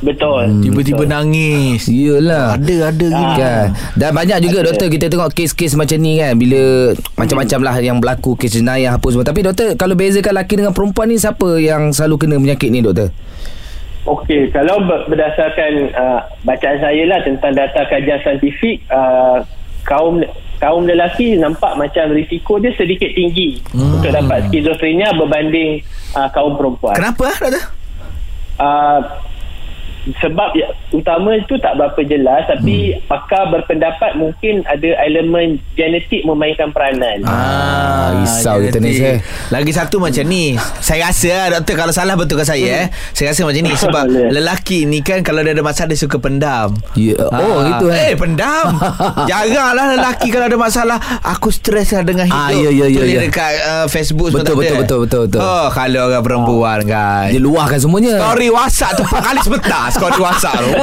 [0.02, 0.42] Betul.
[0.50, 1.14] Hmm, tiba-tiba betul.
[1.14, 1.82] nangis.
[1.86, 2.58] Iyalah.
[2.58, 3.22] Ada ada ha.
[3.38, 3.66] kan.
[3.94, 4.66] Dan banyak juga ada.
[4.74, 7.16] doktor kita tengok kes-kes macam ni kan bila hmm.
[7.16, 9.24] macam-macam lah yang berlaku kes jenayah apa semua.
[9.24, 13.14] Tapi doktor kalau bezakan lelaki dengan perempuan ni siapa yang selalu kena penyakit ni doktor?
[14.06, 14.78] Okey, kalau
[15.10, 19.42] berdasarkan uh, bacaan saya lah tentang data kajian saintifik uh,
[19.82, 20.22] kaum
[20.56, 24.00] kaum lelaki nampak macam risiko dia sedikit tinggi hmm.
[24.00, 25.84] untuk dapat skizofrenia berbanding
[26.16, 26.96] uh, kaum perempuan.
[26.96, 27.64] Kenapa doktor?
[28.56, 29.00] Uh,
[30.22, 33.10] sebab ya, utama itu tak berapa jelas tapi hmm.
[33.10, 37.26] pakar berpendapat mungkin ada elemen genetik memainkan peranan.
[37.26, 38.94] Ah, risau kita ni.
[38.94, 39.18] Syeh.
[39.50, 40.54] Lagi satu macam ni.
[40.78, 42.88] Saya rasa ah, doktor kalau salah betulkan saya eh.
[43.10, 46.78] Saya rasa macam ni sebab lelaki ni kan kalau dia ada masalah dia suka pendam.
[46.94, 48.14] Ya, oh, gitu, eh.
[48.14, 48.16] eh.
[48.18, 48.78] pendam.
[49.30, 52.46] Jaranglah lelaki kalau ada masalah aku stres lah dengan hidup.
[52.46, 53.20] Ah, ya, ya, ya, Tulis ya.
[53.26, 54.62] dekat uh, Facebook semua Betul, ada.
[54.62, 55.40] betul, betul, betul, betul.
[55.42, 57.26] Oh, kalau orang perempuan kan.
[57.34, 58.14] Dia luahkan semuanya.
[58.22, 60.75] Story WhatsApp tu 4 kali sebentar Story WhatsApp tu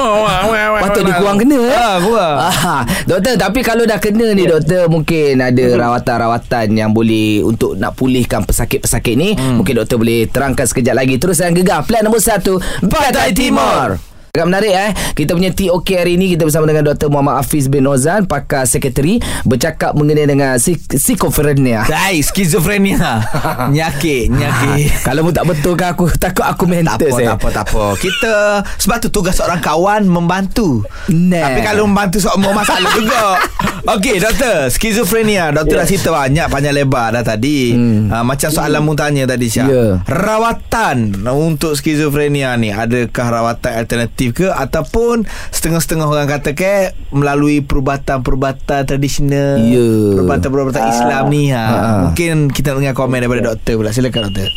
[0.84, 1.74] Patut dia kurang kena eh?
[1.74, 7.42] Ah, kurang Ah, doktor, tapi kalau dah kena ni doktor mungkin ada rawatan-rawatan yang boleh
[7.42, 9.34] untuk nak pulihkan pesakit-pesakit ni.
[9.34, 11.16] Mungkin doktor boleh terangkan sekejap lagi.
[11.18, 14.13] Terus yang gegar plan nombor satu Pantai Timur.
[14.34, 17.06] Agak menarik eh Kita punya TOK hari ini Kita bersama dengan Dr.
[17.06, 23.30] Muhammad Hafiz bin Nozan Pakar Sekretari Bercakap mengenai dengan psik- Psikofrenia Hai, skizofrenia
[23.78, 27.28] Nyakit Nyakit Kalau pun tak betul kan Aku takut aku Tak mental apa, saya.
[27.30, 27.84] tak apa, tak apa.
[27.94, 28.34] Kita
[28.82, 30.82] sebab tu tugas seorang kawan membantu.
[31.10, 31.54] Nah.
[31.54, 33.38] Tapi kalau membantu seorang masalah juga.
[33.86, 35.52] Okey, doktor, skizofrenia.
[35.52, 37.76] Doktor dah cerita banyak panjang lebar dah tadi.
[37.76, 38.08] Hmm.
[38.08, 39.68] Uh, macam soalan mu tanya tadi Syah.
[39.68, 39.86] Ya.
[40.08, 48.88] Rawatan untuk skizofrenia ni adakah rawatan alternatif ke ataupun setengah-setengah orang kata ke melalui perubatan-perubatan
[48.88, 49.90] tradisional, Ya.
[50.22, 51.66] perubatan-perubatan Islam ni ha.
[51.66, 51.90] Ha.
[52.08, 53.92] Mungkin kita nak dengar komen daripada doktor pula.
[53.92, 54.50] Silakan doktor.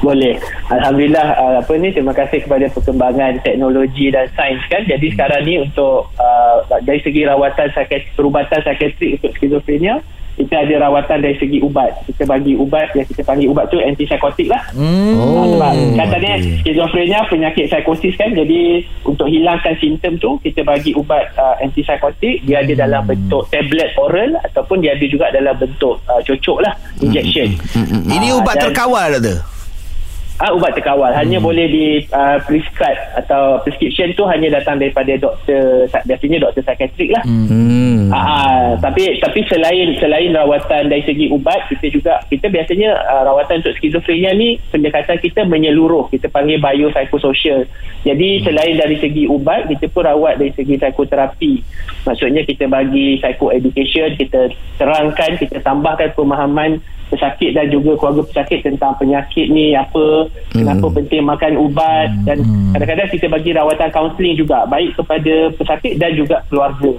[0.00, 0.40] Boleh.
[0.72, 4.80] Alhamdulillah uh, apa ni terima kasih kepada perkembangan teknologi dan sains kan.
[4.88, 10.00] Jadi sekarang ni untuk uh, dari segi rawatan psikiatri perubatan psikiatrik untuk skizofrenia
[10.34, 11.94] kita ada rawatan dari segi ubat.
[12.04, 14.62] Kita bagi ubat yang kita panggil ubat tu antipsikotik lah.
[14.74, 15.14] Hmm.
[15.14, 16.58] Oh, sebab katanya okey.
[16.60, 22.60] skizofrenia penyakit psikosis kan jadi untuk hilangkan simptom tu kita bagi ubat uh, antipsikotik dia
[22.60, 27.54] ada dalam bentuk tablet oral ataupun dia ada juga dalam bentuk uh, cocok lah injection.
[28.04, 29.53] Ini Ah, ubat dan- terkawal doktor.
[30.42, 35.86] Ah ubat terkawal hanya boleh di uh, prescribe atau prescription tu hanya datang daripada doktor
[36.10, 37.22] biasanya doktor psikiatrik lah.
[37.22, 38.10] Hmm.
[38.10, 43.22] Ah, ah, tapi tapi selain selain rawatan dari segi ubat kita juga kita biasanya uh,
[43.30, 47.62] rawatan untuk skizofrenia ni pendekatan kita menyeluruh kita panggil biopsychosocial.
[48.02, 51.52] Jadi selain dari segi ubat kita pun rawat dari segi psikoterapi.
[52.10, 54.50] Maksudnya kita bagi psycho education, kita
[54.82, 61.22] terangkan, kita tambahkan pemahaman pesakit dan juga keluarga pesakit tentang penyakit ni apa, kenapa penting
[61.24, 62.40] makan ubat dan
[62.72, 66.92] kadang-kadang kita bagi rawatan kaunseling juga baik kepada pesakit dan juga keluarga.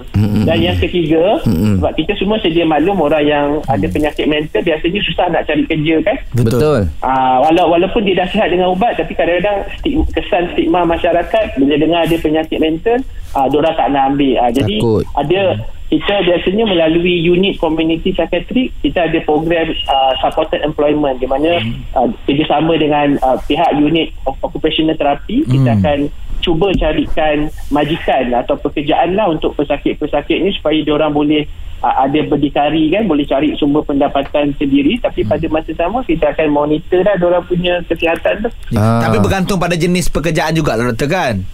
[0.46, 5.26] Dan yang ketiga, sebab kita semua sedia maklum orang yang ada penyakit mental biasanya susah
[5.30, 6.16] nak cari kerja kan.
[6.36, 6.80] Betul.
[7.02, 11.74] Ah, walau, walaupun dia dah sihat dengan ubat tapi kadang-kadang stigma, kesan stigma masyarakat bila
[11.76, 12.98] dengar ada penyakit mental
[13.34, 14.34] ah, diorang tak nak ambil.
[14.40, 15.04] Ah, jadi Takut.
[15.18, 15.40] ada
[15.86, 21.22] kita biasanya melalui unit community psychiatric kita ada program uh, supported employment.
[21.22, 21.62] Di mana
[21.94, 25.98] uh, kerjasama dengan uh, pihak unit of occupational therapy kita akan
[26.42, 31.42] cuba carikan majikan atau pekerjaan lah untuk pesakit-pesakit ni supaya diorang boleh
[31.82, 34.98] uh, ada berdikari kan boleh cari sumber pendapatan sendiri.
[34.98, 38.50] Tapi pada masa sama kita akan monitor lah diorang punya kesihatan tu.
[38.74, 39.06] Ah.
[39.06, 41.46] Tapi bergantung pada jenis pekerjaan juga lah doktor kan.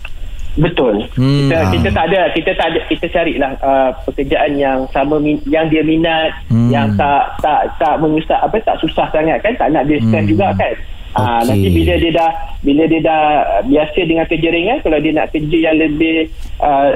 [0.53, 1.09] Betul.
[1.17, 1.49] Hmm.
[1.49, 5.73] Kita kita tak ada kita tak ada kita carilah uh, pekerjaan yang sama min, yang
[5.73, 6.69] dia minat, hmm.
[6.69, 10.33] yang tak tak tak menyusah apa tak susah sangat kan, tak nak dia stress Hmm.
[10.37, 10.75] juga kan.
[11.14, 11.46] Ah Okey.
[11.46, 13.20] nanti bila dia dah bila dia dah
[13.62, 16.16] biasa dengan kerja ringan kalau dia nak kerja yang lebih
[16.57, 16.90] uh,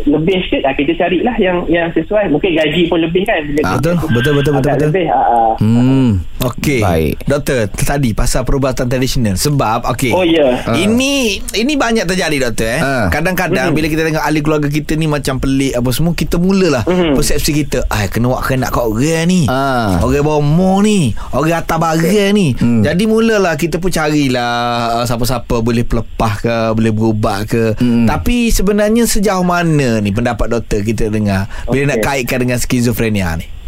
[0.00, 3.70] lebih sikit ah, kita carilah yang yang sesuai mungkin gaji pun lebih kan bila Ah,
[3.72, 4.86] kerja betul, tu betul, betul, betul, betul.
[4.88, 5.52] lebih ah, ah.
[5.56, 6.10] Hmm.
[6.40, 6.80] Okey.
[6.80, 7.14] Baik.
[7.22, 10.10] Doktor, tadi pasal perubatan tradisional sebab okey.
[10.10, 10.72] Oh ya Ah.
[10.74, 11.14] Ini
[11.54, 12.80] ini banyak terjadi doktor eh.
[12.80, 13.06] Ah.
[13.08, 17.12] Kadang-kadang bila kita tengok ahli keluarga kita ni macam pelik apa semua kita mulalah Mhm.
[17.12, 19.44] persepsi kita, ai kena buat kena kat orang ni.
[19.46, 20.00] Ah.
[20.00, 22.56] Orang bomo ni, orang atas barang ni.
[22.56, 22.80] Hmm.
[22.80, 27.76] Jadi mulalah kita pun carilah uh, siapa-siapa boleh pelepah ke, boleh berubat ke.
[27.76, 28.08] Hmm.
[28.08, 31.90] Tapi sebenarnya sejauh mana ni pendapat doktor kita dengar bila Okey.
[31.92, 33.59] nak kaitkan dengan skizofrenia ni?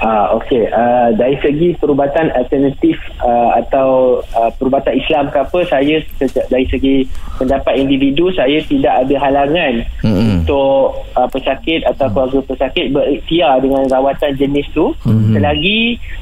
[0.00, 6.00] Ah, Okey, uh, dari segi perubatan alternatif uh, atau uh, perubatan Islam ke apa, saya
[6.48, 7.04] dari segi
[7.36, 10.40] pendapat individu, saya tidak ada halangan Mm-mm.
[10.40, 15.36] untuk uh, pesakit atau keluarga pesakit berikhtiar dengan rawatan jenis tu Mhm.
[15.36, 15.78] selagi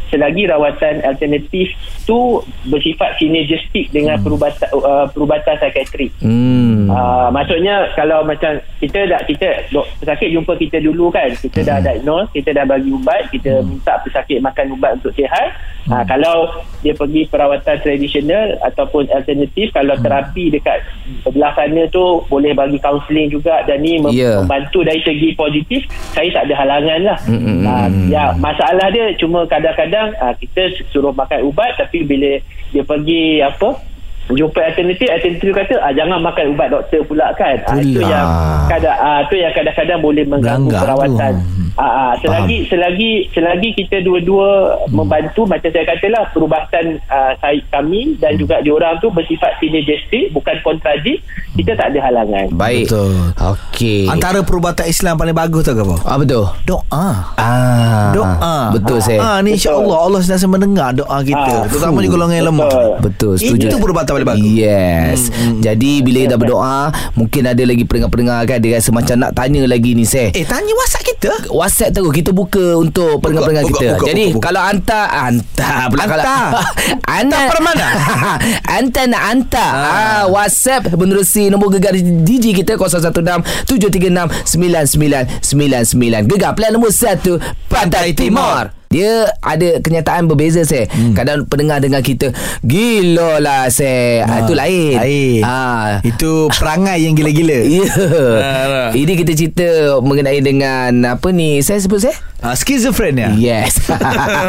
[0.08, 1.68] selagi rawatan alternatif
[2.02, 2.40] tu
[2.72, 6.10] bersifat sinergistik dengan perubatan uh, perubatan psikiatrik.
[6.24, 6.88] Hmm.
[6.88, 11.78] Uh, maksudnya kalau macam kita dah kita dok, pesakit jumpa kita dulu kan kita dah
[11.84, 15.52] diagnose kita dah bagi ubat kita minta pesakit makan ubat untuk sihat
[15.88, 20.04] Ha, kalau dia pergi perawatan tradisional ataupun alternatif kalau Hmm.
[20.04, 20.84] terapi dekat
[21.22, 24.36] sebelah sana tu boleh bagi kaunseling juga dan ni mem- Ya.
[24.36, 25.80] membantu dari segi positif
[26.12, 28.04] saya tak ada halangan lah Hmm, hmm, ha, hmm.
[28.06, 32.36] ya masalah dia cuma kadang-kadang ha, kita suruh makan ubat tapi bila
[32.68, 33.72] dia pergi apa
[34.28, 38.28] jumpa alternatif alternatif kata ah, jangan makan ubat doktor pula kan ah, itu yang
[38.68, 40.84] kadang ah, tu yang kadang-kadang boleh mengganggu Melanggar tu.
[40.84, 44.48] perawatan ah, ah, selagi selagi selagi kita dua-dua
[44.90, 50.58] membantu macam saya katalah perubatan ah, saya kami dan juga diorang tu bersifat sinergistik bukan
[50.60, 51.22] kontradik
[51.54, 52.86] kita tak ada halangan Baik.
[52.86, 53.14] Betul.
[53.34, 54.06] Okey.
[54.06, 55.96] Antara perubatan Islam paling bagus tu apa?
[56.02, 56.42] apa tu?
[56.64, 57.08] Doa.
[57.34, 58.10] Ah.
[58.14, 58.56] Doa.
[58.74, 59.18] Betul saya.
[59.18, 61.64] Ah, ni insya-Allah Allah sentiasa mendengar doa kita.
[61.64, 62.68] Ah, Terutama di golongan yang lemah.
[62.68, 62.88] betul.
[62.98, 64.46] Betul setuju Itu perubatan paling bagus.
[64.48, 66.78] Yes hmm, Jadi bila dah berdoa
[67.14, 70.72] Mungkin ada lagi pendengar-pendengar kan Dia rasa macam nak tanya lagi ni Seh Eh, tanya
[70.72, 71.30] WhatsApp kita.
[71.48, 73.88] WhatsApp terus kita buka untuk pendengar-pendengar buka, kita.
[73.94, 74.44] buka, Jadi buka, buka.
[74.44, 76.18] kalau hantar hantar pula Hantar.
[76.18, 76.62] kalau
[77.18, 77.86] anda Hantar mana?
[78.64, 79.70] hantar nak hantar.
[79.70, 79.88] Ah.
[79.88, 80.24] Ah.
[80.26, 86.30] WhatsApp menerusi nombor gegar DJ kita 016 736 9999.
[86.30, 87.20] Gegar plan nombor 1
[87.68, 88.77] Pantai Timur.
[88.88, 90.88] Dia ada kenyataan berbeza saya.
[90.88, 91.12] Hmm.
[91.12, 92.32] Kadang pendengar dengar kita
[92.64, 94.24] gila lah saya.
[94.24, 94.96] Ah, itu lain.
[94.96, 95.40] Lain.
[95.44, 96.00] Ah.
[96.00, 97.60] Itu perangai yang gila-gila.
[97.68, 97.84] Ya.
[97.84, 98.90] Ah.
[98.96, 101.60] Ini kita cerita mengenai dengan apa ni?
[101.60, 102.16] Saya sebut saya?
[102.38, 103.34] Ah, skizofrenia.
[103.34, 103.82] Yes.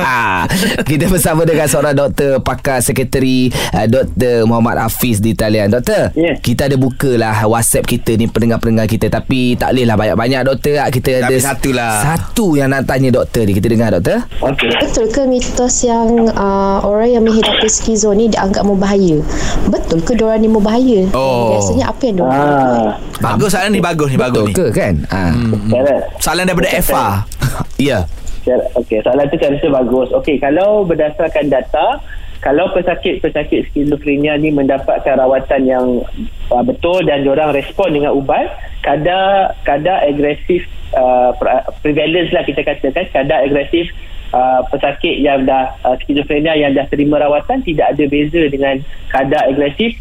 [0.89, 4.45] kita bersama dengan seorang doktor pakar sekretari uh, Dr.
[4.45, 5.73] Muhammad Hafiz di talian.
[5.73, 6.38] Doktor, Ya.
[6.38, 10.78] kita ada bukalah WhatsApp kita ni pendengar-pendengar kita tapi tak bolehlah banyak-banyak doktor.
[10.93, 11.93] Kita Tapi ada satu lah.
[12.06, 13.58] Satu yang nak tanya doktor ni.
[13.58, 14.29] Kita dengar doktor.
[14.32, 19.20] Okey Betul ke mitos yang uh, orang yang menghidapi skizo ni dianggap membahaya?
[19.65, 21.10] Betul ke diorang ni membahaya?
[21.12, 21.54] Oh.
[21.54, 24.56] Biasanya apa yang diorang ah Bagus soalan ni bagus ni bagus Betul ni.
[24.56, 24.94] ke kan?
[25.10, 25.34] Ah.
[25.68, 26.04] Correct.
[26.20, 27.06] Soalan daripada Eva.
[27.80, 28.08] Ya.
[28.42, 30.08] Cara- Okey, soalan tu saya rasa bagus.
[30.13, 32.00] Okey, kalau berdasarkan data,
[32.39, 35.86] kalau pesakit-pesakit skizofrenia ni mendapatkan rawatan yang
[36.50, 38.48] uh, betul dan diorang respon dengan ubat,
[38.80, 43.92] kadar kadar agresif uh, pre- prevalence lah kita katakan, kadar agresif
[44.34, 49.50] uh, pesakit yang dah uh, skizofrenia yang dah terima rawatan tidak ada beza dengan kadar
[49.50, 49.98] agresif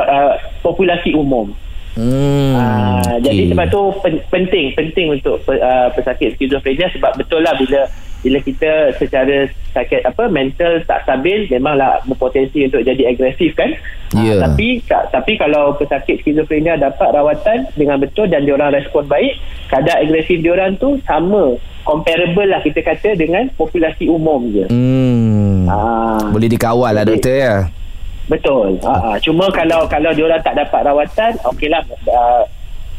[0.00, 1.52] uh, populasi umum.
[1.98, 2.54] Hmm.
[2.54, 3.26] Ah, okey.
[3.26, 7.90] Jadi sebab tu pen, penting penting untuk uh, pesakit skizofrenia sebab betul lah bila
[8.20, 13.72] bila kita secara sakit apa mental tak stabil memanglah berpotensi untuk jadi agresif kan
[14.10, 14.42] Ah, Ya.
[14.42, 20.02] tapi ka- tapi kalau pesakit skizofrenia dapat rawatan dengan betul dan diorang respon baik kadar
[20.02, 25.62] agresif diorang tu sama comparable lah kita kata dengan populasi umum je Hmm.
[25.64, 27.54] ah, Boleh dikawal lah doktor ya.
[28.26, 28.78] Betul.
[28.80, 29.10] Ha, ha.
[29.18, 32.42] Cuma kalau kalau diorang tak dapat rawatan, okeylah uh,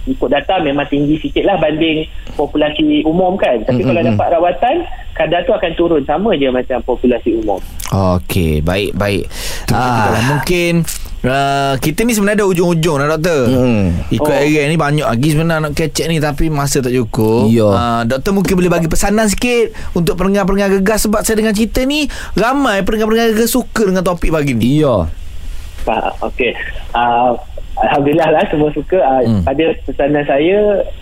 [0.04, 2.08] ikut data memang tinggi sikit lah banding
[2.42, 3.62] populasi umum kan.
[3.62, 4.76] Tapi Mm, kalau dapat rawatan,
[5.14, 7.62] kadar tu akan turun sama je macam populasi umum.
[7.92, 9.30] Okey, baik baik.
[9.70, 10.10] Ah.
[10.10, 10.22] Ah.
[10.28, 10.82] Mungkin
[11.22, 13.42] uh, kita ni sebenarnya ada ujung-ujung lah doktor.
[13.46, 13.86] Hmm.
[14.10, 14.42] Ikut Oh.
[14.42, 17.52] area ni banyak lagi sebenarnya nak kecek ni tapi masa tak cukup.
[17.52, 17.68] Ya.
[17.68, 22.08] Uh, doktor mungkin boleh bagi pesanan sikit untuk pendengar-pendengar gegar sebab saya dengan cerita ni
[22.34, 24.80] ramai pendengar-pendengar gegar suka dengan topik pagi ni.
[24.80, 25.06] Iya.
[25.82, 26.54] Ha, Okey.
[26.94, 27.34] Uh,
[27.82, 29.42] Alhamdulillah lah semua suka uh, Hmm.
[29.42, 29.46] hmm.
[29.46, 30.58] pada pesanan saya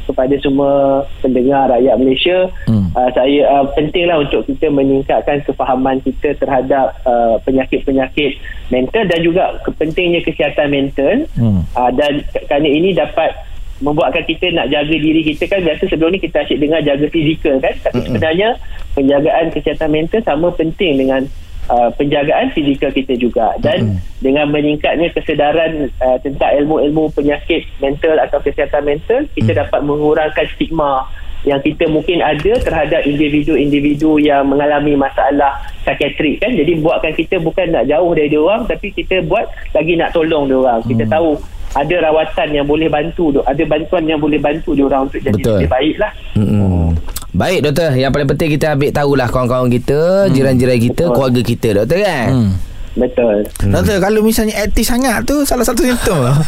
[0.08, 0.72] kepada semua
[1.20, 2.38] pendengar rakyat Malaysia
[2.68, 2.89] Hmm.
[2.89, 2.89] hmm.
[2.96, 8.39] uh, saya uh, pentinglah untuk kita meningkatkan kefahaman kita terhadap uh, penyakit-penyakit
[8.70, 11.62] mental dan juga kepentingnya kesihatan mental Hmm.
[11.76, 13.32] uh, dan kerana ini dapat
[13.80, 17.56] membuatkan kita nak jaga diri kita kan biasa sebelum ni kita asyik dengar jaga fizikal
[17.63, 18.50] kan tapi sebenarnya
[18.92, 21.24] penjagaan kesihatan mental sama penting dengan
[21.70, 23.56] uh, penjagaan fizikal kita juga.
[23.62, 30.46] Dan dengan meningkatnya kesedaran uh, tentang ilmu-ilmu penyakit mental atau kesihatan mental kita dapat mengurangkan
[30.58, 31.08] stigma
[31.48, 35.56] yang kita mungkin ada terhadap individu-individu yang mengalami masalah
[35.88, 36.52] psikiatrik kan?
[36.52, 40.52] Jadi buatkan kita bukan nak jauh dari dia orang tapi kita buat lagi nak tolong
[40.52, 40.84] dia orang.
[40.84, 41.40] Kita tahu
[41.78, 45.38] ada rawatan yang boleh bantu tu ada bantuan yang boleh bantu dia orang untuk jadi
[45.38, 45.54] Betul.
[45.62, 46.98] lebih baik lah Mm-mm.
[47.30, 50.34] Baik doktor Yang paling penting kita ambil tahulah Kawan-kawan kita hmm.
[50.34, 51.15] Jiran-jiran kita Betul.
[51.15, 52.52] Keluarga kita doktor kan Hmm.
[53.00, 53.72] Betul Hmm.
[53.72, 56.36] Doktor kalau misalnya aktif sangat tu salah satu simptom lah.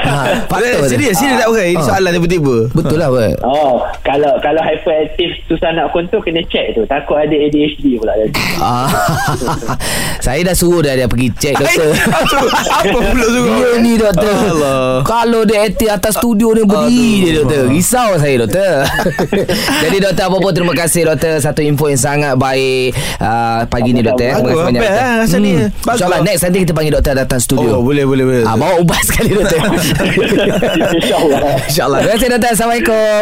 [0.00, 0.88] Ha, patut Eh, dia.
[0.88, 1.64] serius, serius tak bukan?
[1.64, 1.86] Ini Ah.
[1.86, 2.56] soalan tiba-tiba.
[2.72, 3.72] Betul lah Pak Oh,
[4.02, 6.82] kalau kalau hyperaktif susah nak kontrol kena check tu.
[6.84, 8.32] Takut ada ADHD pula tadi.
[8.62, 8.88] ah.
[10.20, 11.90] Saya dah suruh dah dia pergi cek doktor
[12.68, 13.56] Apa pula suruh?
[13.56, 15.00] Dia ni doktor Allah.
[15.02, 18.84] Kalau dia aktif atas studio ni Berdiri dia doktor Risau saya doktor
[19.80, 24.02] Jadi doktor apa pun Terima kasih doktor Satu info yang sangat baik uh, Pagi ni
[24.02, 25.24] doktor Terima kasih banyak doktor.
[25.30, 25.52] Rasa ni.
[25.54, 25.96] Bagus.
[25.96, 28.42] InsyaAllah next nanti kita panggil doktor datang studio Oh, boleh, boleh, boleh.
[28.42, 29.58] Ah, bawa ubat sekali doktor
[30.98, 31.40] InsyaAllah.
[31.70, 33.20] InsyaAllah Terima kasih doktor Assalamualaikum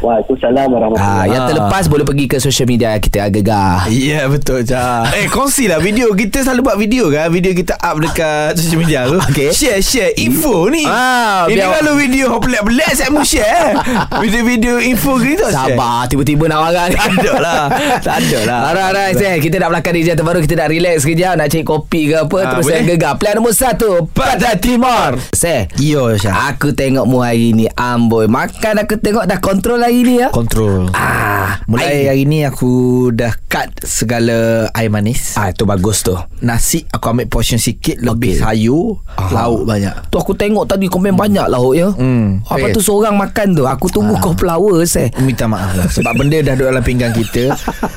[0.00, 3.84] Waalaikumsalam warahmatullahi Ah, yang terlepas boleh pergi ke social media kita Gegar.
[3.86, 7.76] Ya yeah, betul Jah Eh kongsi lah video Kita selalu buat video kan Video kita
[7.76, 9.52] up dekat social media tu Okey.
[9.52, 13.72] Share share info ni Ah, Ini biar- kalau video pelik-pelik Saya mau share eh.
[14.18, 15.76] Video-video info gitu share.
[15.76, 16.96] Sabar tiba-tiba nak marah ni.
[16.96, 17.62] Tak ada lah
[18.00, 20.40] Tak ada lah Alright, kita nak belakang DJ terbaru.
[20.40, 21.36] Kita nak relax sekejap.
[21.36, 22.36] Nak cari kopi ke apa.
[22.38, 22.74] Ah, terus boleh.
[22.74, 23.12] saya gegar.
[23.14, 24.08] Plan nombor satu.
[24.10, 25.20] Pantai Timur.
[25.30, 25.68] Saya.
[25.76, 30.14] Yo Syah Aku tengok mu hari ni Amboi Makan aku tengok dah kontrol hari ni
[30.16, 30.28] ya?
[30.30, 32.70] Kontrol Ah, Mulai hari ni aku
[33.10, 35.34] dah cut segala air manis.
[35.34, 36.14] Ah itu bagus tu.
[36.40, 38.40] Nasi aku ambil portion sikit Lebih Okey.
[38.40, 39.90] sayur Lauk banyak.
[40.06, 41.90] Tu aku tengok tadi komen banyak lauk ya.
[41.90, 42.46] Hmm.
[42.46, 42.72] Apa Eh.
[42.72, 46.54] tu seorang makan tu Aku tunggu kau flower saya Minta maaf lah Sebab benda dah
[46.54, 47.50] duduk dalam pinggan kita.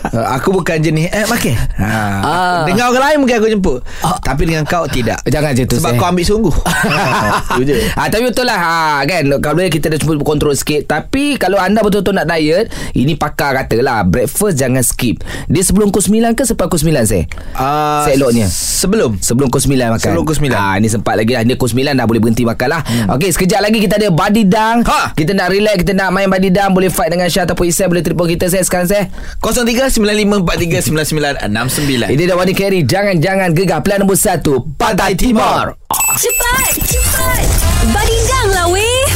[0.09, 1.93] Uh, Aku bukan jenis Eh makan ha.
[2.19, 2.61] Ah.
[2.65, 3.79] Dengan orang lain mungkin aku jemput.
[4.19, 5.21] Tapi dengan kau tidak.
[5.23, 5.99] Jangan macam tu Sebab Seh.
[5.99, 6.55] kau ambil sungguh.
[7.61, 8.57] Je Ah, tapi betul lah.
[8.57, 9.23] Ha, kan?
[9.37, 10.83] Kalau boleh kita dah cuba kontrol sikit.
[10.85, 15.19] Tapi kalau anda betul-betul nak diet Ini pakar kata lah Breakfast jangan skip.
[15.51, 17.27] Dia sebelum pukul 9 ke Selepas pukul 9 saya
[17.59, 18.47] uh, Seloknya.
[18.47, 19.19] Sebelum.
[19.19, 19.99] Sebelum pukul 9 makan.
[19.99, 20.55] Sebelum pukul 9.
[20.55, 21.43] ah, Ni sempat lagi lah.
[21.43, 22.81] Dia pukul 9 dah boleh berhenti makan lah.
[22.87, 23.19] Hmm.
[23.19, 24.87] Okey sekejap lagi kita ada Body Dang.
[24.87, 25.11] Ha.
[25.13, 26.71] Kita nak relax Kita nak main Body Dang.
[26.71, 29.11] Boleh fight dengan Syah Ataupun Isai Boleh telefon kita saya sekarang saya
[29.43, 33.83] 0395439969 Ini dah Body Carry Jangan-jangan gegar.
[33.83, 34.39] Plan nombor 1
[34.79, 35.75] Pantai Timur.
[36.13, 37.41] Cepat, cepat.
[37.89, 39.12] Badidang lah weh.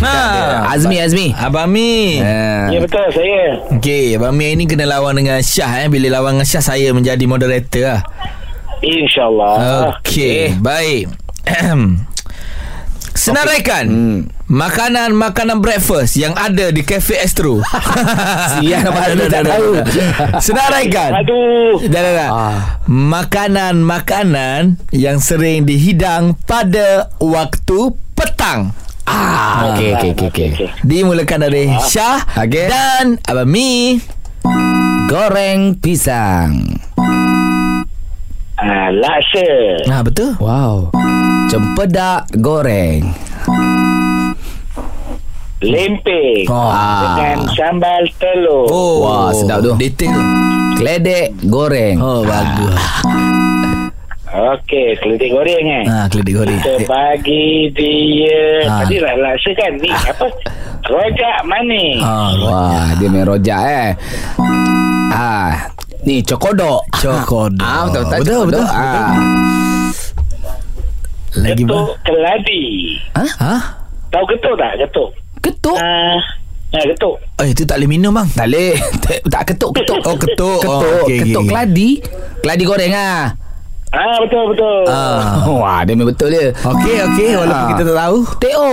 [0.00, 0.68] Ha.
[0.68, 2.68] Azmi Azmi Abang Mi Ah.
[2.68, 3.58] Ya betul saya.
[3.72, 5.88] Okey Abang Mi ni kena lawan dengan Syah eh.
[5.88, 8.00] Bila lawan dengan Syah Saya menjadi moderator lah
[8.78, 9.52] InsyaAllah.
[9.98, 11.10] Okey Baik
[13.10, 14.18] Senaraikan Hmm.
[14.46, 17.58] Makanan-makanan breakfast Yang ada di Cafe Astro
[18.54, 19.70] Sial, baru Dah, dah, tak tahu.
[20.38, 21.82] Senaraikan Aduh.
[21.84, 22.58] Dah dah dah Ah.
[22.86, 27.78] Makanan-makanan Yang sering dihidang Pada waktu
[28.14, 28.70] petang
[29.08, 30.68] Ah, okey okey okey okey.
[30.84, 32.68] Dimulakan dari Syah Okey.
[32.68, 33.96] Dan Abang Mi
[35.08, 36.68] Goreng pisang.
[38.60, 39.80] Ah, laksa.
[39.88, 40.92] Nah betul Wow.
[41.48, 43.08] Cempedak goreng.
[45.64, 46.44] Lempeng.
[46.52, 46.70] Oh.
[46.76, 48.68] Dengan sambal telur.
[48.68, 49.72] Oh Wah, sedap tu.
[49.80, 50.22] Detail tu
[50.76, 51.96] Keledek goreng.
[51.98, 52.76] Oh bagus
[54.28, 55.84] Okey, keledek goreng eh.
[55.84, 58.84] Ha keledek goreng Kita bagi dia Ah.
[58.84, 60.26] Tadi lah laksa kan Ni apa
[60.84, 63.88] Rojak manis Ah, Wah, dia main rojak eh.
[65.10, 66.84] Ah, ni cokodok.
[66.92, 67.56] Cokodok.
[67.58, 68.18] Ah, betul betul.
[68.18, 68.46] Betul, cokodok.
[68.46, 69.12] betul, Ah.
[71.34, 72.64] Lagi Getuk ba- keladi
[73.14, 73.54] Ha?
[74.08, 75.76] Tahu getuk tak getuk Ketuk.
[75.76, 76.18] Ah,
[76.70, 78.72] ah getuk Eh itu tak boleh minum bang Tak boleh.
[79.32, 79.98] Tak- ketuk ketuk.
[80.02, 80.60] Oh, ketuk.
[80.60, 80.72] Ketuk.
[80.84, 81.48] Oh, okey, ketuk okey.
[81.48, 81.90] keladi.
[82.40, 83.24] Keladi goreng ah.
[83.88, 85.42] Ah betul betul Ah.
[85.62, 86.52] Wah, dia memang betul dia.
[86.54, 87.68] Okey okey Walaupun Ah.
[87.72, 88.70] kita tak tahu Teo.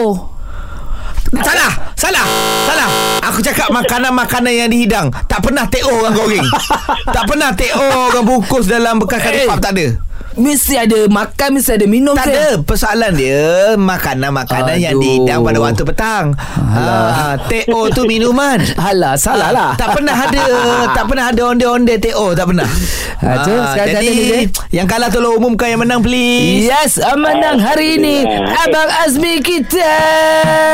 [1.36, 2.26] Salah Salah
[2.64, 2.90] Salah
[3.26, 6.48] Aku cakap makanan-makanan yang dihidang Tak pernah TO orang goreng
[7.16, 7.76] Tak pernah TO
[8.08, 9.44] orang bungkus dalam bekas Eh.
[9.44, 9.88] karipap Tak ada
[10.36, 12.12] Mesti ada makan, mesti ada minum.
[12.12, 15.02] Tak ada Persoalan dia Makanan-makanan yang Aduh.
[15.02, 19.72] dihidang pada waktu petang ha, TO tu minuman Alah, salah lah.
[19.76, 20.44] Tak pernah ada
[20.92, 22.68] Tak pernah ada onde-onde TO Tak pernah
[23.16, 24.44] Ha, tu, sekarang Jadi.
[24.70, 28.28] Yang kalah tolong umumkan Yang menang please Yes, menang hari ini
[28.60, 29.96] Abang Azmi kita.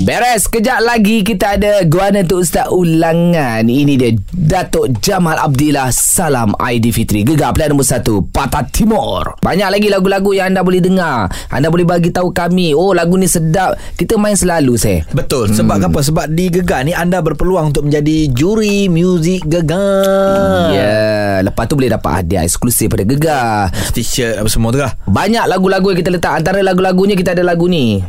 [0.05, 3.65] Beres Kejap lagi Kita ada Guana untuk Ustaz Ulangan.
[3.65, 7.25] Ini dia Datuk Jamal Abdillah Salam Aidilfitri.
[7.25, 9.41] Gegar pilihan nombor 1 Patah Timur.
[9.41, 11.33] Banyak lagi lagu-lagu Yang anda boleh dengar.
[11.49, 13.81] Anda boleh bagi tahu kami Oh lagu ni sedap.
[13.97, 15.99] Kita main selalu saya Betul Sebab apa?
[16.05, 20.69] Sebab di Gegar ni Anda berpeluang untuk menjadi Juri muzik Gegar.
[20.69, 21.33] Ya yeah.
[21.41, 23.73] Lepas tu boleh dapat hadiah eksklusif pada Gegar.
[23.89, 26.37] T-shirt apa semua tu lah Banyak lagu-lagu yang kita letak.
[26.37, 28.05] Antara lagu-lagunya kita ada lagu ni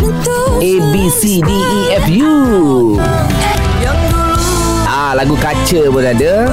[0.00, 2.96] A, B, C, D, E, F, U.
[4.88, 6.48] Ah, lagu kaca pun ada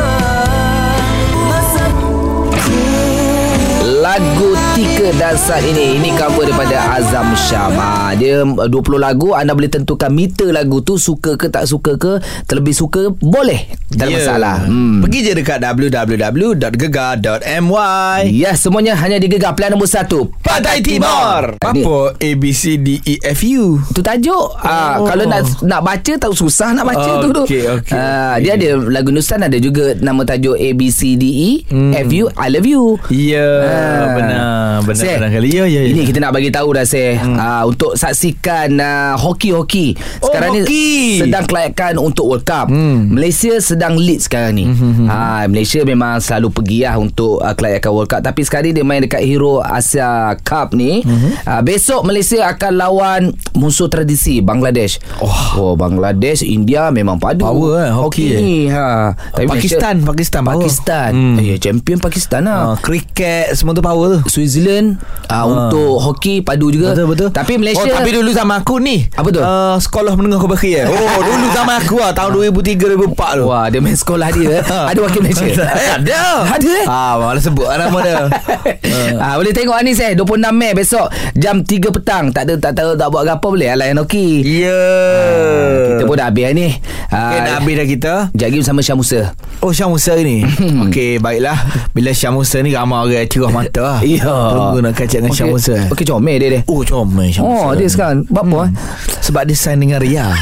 [4.37, 5.97] Lagu Tika dan Saat ini.
[5.97, 7.73] Ini cover daripada Azam Syam.
[7.73, 11.97] Ah, Dia uh, 20 lagu Anda boleh tentukan meter lagu tu Suka ke tak suka
[11.97, 12.21] ke.
[12.45, 13.65] Terlebih suka Boleh.
[13.89, 14.21] Tak ada Ya.
[14.21, 14.57] masalah.
[14.61, 15.01] Hmm.
[15.01, 17.09] Pergi je dekat www.gegar.my
[18.29, 19.57] Ya semuanya hanya di Gegar.
[19.57, 20.05] Pilihan nombor 1
[20.37, 21.57] Pantai Timur.
[21.57, 21.97] Apa?
[22.13, 23.81] A, B, C, D, E, F, U.
[23.81, 24.53] Itu tajuk.
[24.55, 25.07] Ah, Oh.
[25.07, 27.29] Kalau nak nak baca tak susah nak baca Oh, tu.
[27.33, 28.43] Tu okey, okey, Ah, okey.
[28.43, 31.89] Dia ada lagu Nustan Ada juga nama tajuk A, B, C, D, E Hmm.
[31.95, 33.01] F, U, I love you.
[33.09, 34.26] Ya Ah.
[34.27, 35.49] Benar Ah, benar Seh, kali.
[35.49, 35.89] Ya ya ya.
[35.89, 37.35] Ini kita nak bagi tahu dah Seh hmm.
[37.35, 40.67] uh, Untuk saksikan uh, Hoki-hoki Oh, Sekarang hoki.
[40.67, 40.85] ni
[41.19, 43.09] Sedang kelayakan untuk World Cup Hmm.
[43.09, 44.65] Malaysia sedang lead sekarang ni
[45.07, 48.99] ha, Malaysia memang selalu pergi lah Untuk uh, kelayakan World Cup Tapi sekarang dia main
[48.99, 50.07] dekat Hero Asia
[50.39, 51.01] Cup ni
[51.43, 53.21] uh, Besok Malaysia akan lawan
[53.53, 58.37] Musuh tradisi Bangladesh Oh, oh Bangladesh India memang padu Power, eh, hoki, eh.
[58.37, 59.13] ni ha.
[59.31, 60.55] Tapi Pakistan, Malaysia, Pakistan power.
[60.57, 61.35] Pakistan Hmm.
[61.35, 61.45] hmm.
[61.45, 64.16] Ya champion Pakistan lah Ah, kriket semua tu power tu.
[64.25, 64.97] Switzerland
[65.29, 66.97] uh, untuk hoki padu juga.
[66.97, 67.29] Betul betul.
[67.29, 69.05] Tapi Malaysia Oh, tapi dulu zaman aku ni.
[69.13, 69.39] Apa tu?
[69.39, 70.89] Uh, sekolah menengah kebakir.
[70.89, 73.45] Oh, dulu zaman aku lah tahun 2003 2004 tu.
[73.47, 74.65] Wah, dia main sekolah dia.
[74.65, 75.45] ada wakil Malaysia.
[75.45, 76.21] Eh, ada.
[76.57, 76.85] Ada eh?
[76.89, 78.17] Ah, malah sebut lah nama dia.
[79.23, 81.07] ah, boleh tengok Anis eh 26 Mei besok
[81.37, 82.33] jam 3 petang.
[82.33, 84.41] Tak ada tak tahu tak buat apa boleh lah layan hoki.
[84.41, 84.81] Ya.
[85.95, 86.67] Kita pun dah habis ni.
[87.07, 88.13] Okay, nak habis dah kita.
[88.33, 89.21] Sekejap lagi bersama Syah Musa.
[89.57, 90.45] Oh Syah Musa ni
[90.85, 91.57] Okey baiklah
[91.89, 94.31] Bila Syah Musa ni Ramai orang cerah mata lah Ya.
[94.49, 96.61] Tunggu nak kacak dengan Syah Musa Okey, comel dia dia.
[96.65, 98.23] Oh comel Syah Musa Oh, dia sekarang.
[98.25, 98.59] Apa?
[98.61, 98.69] eh?
[99.21, 100.31] Sebab dia sign dengan Ria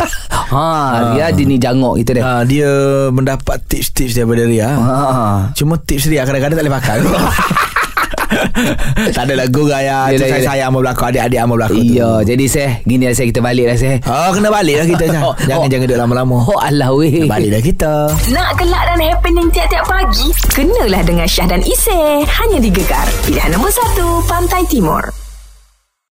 [0.45, 0.67] Ha,
[1.11, 2.23] dia dia ni jangok kita dia.
[2.23, 2.69] ha, Dia
[3.09, 4.95] mendapat tips-tips daripada Ria Ha.
[5.51, 6.97] Cuma tips Ria kadang-kadang tak boleh pakai
[9.15, 12.45] Tak ada lagu raya Yelah, Saya sayang sama belakang Adik-adik sama belakang tu Iya, jadi
[12.45, 13.95] saya gini lah saya kita balik lah saya.
[14.05, 15.21] Oh kena balik lah kita Syah.
[15.27, 15.69] Oh, Jangan oh.
[15.71, 17.25] jangan duduk lama-lama Oh Allah weh.
[17.25, 17.93] Balik dah kita
[18.29, 20.27] Nak gelak dan happening tiap-tiap pagi?
[20.53, 22.23] Kenalah dengan Syah dan Isy.
[22.23, 23.07] Hanya di Gegar.
[23.25, 25.24] Pilihan nombor 1, Pantai Timur.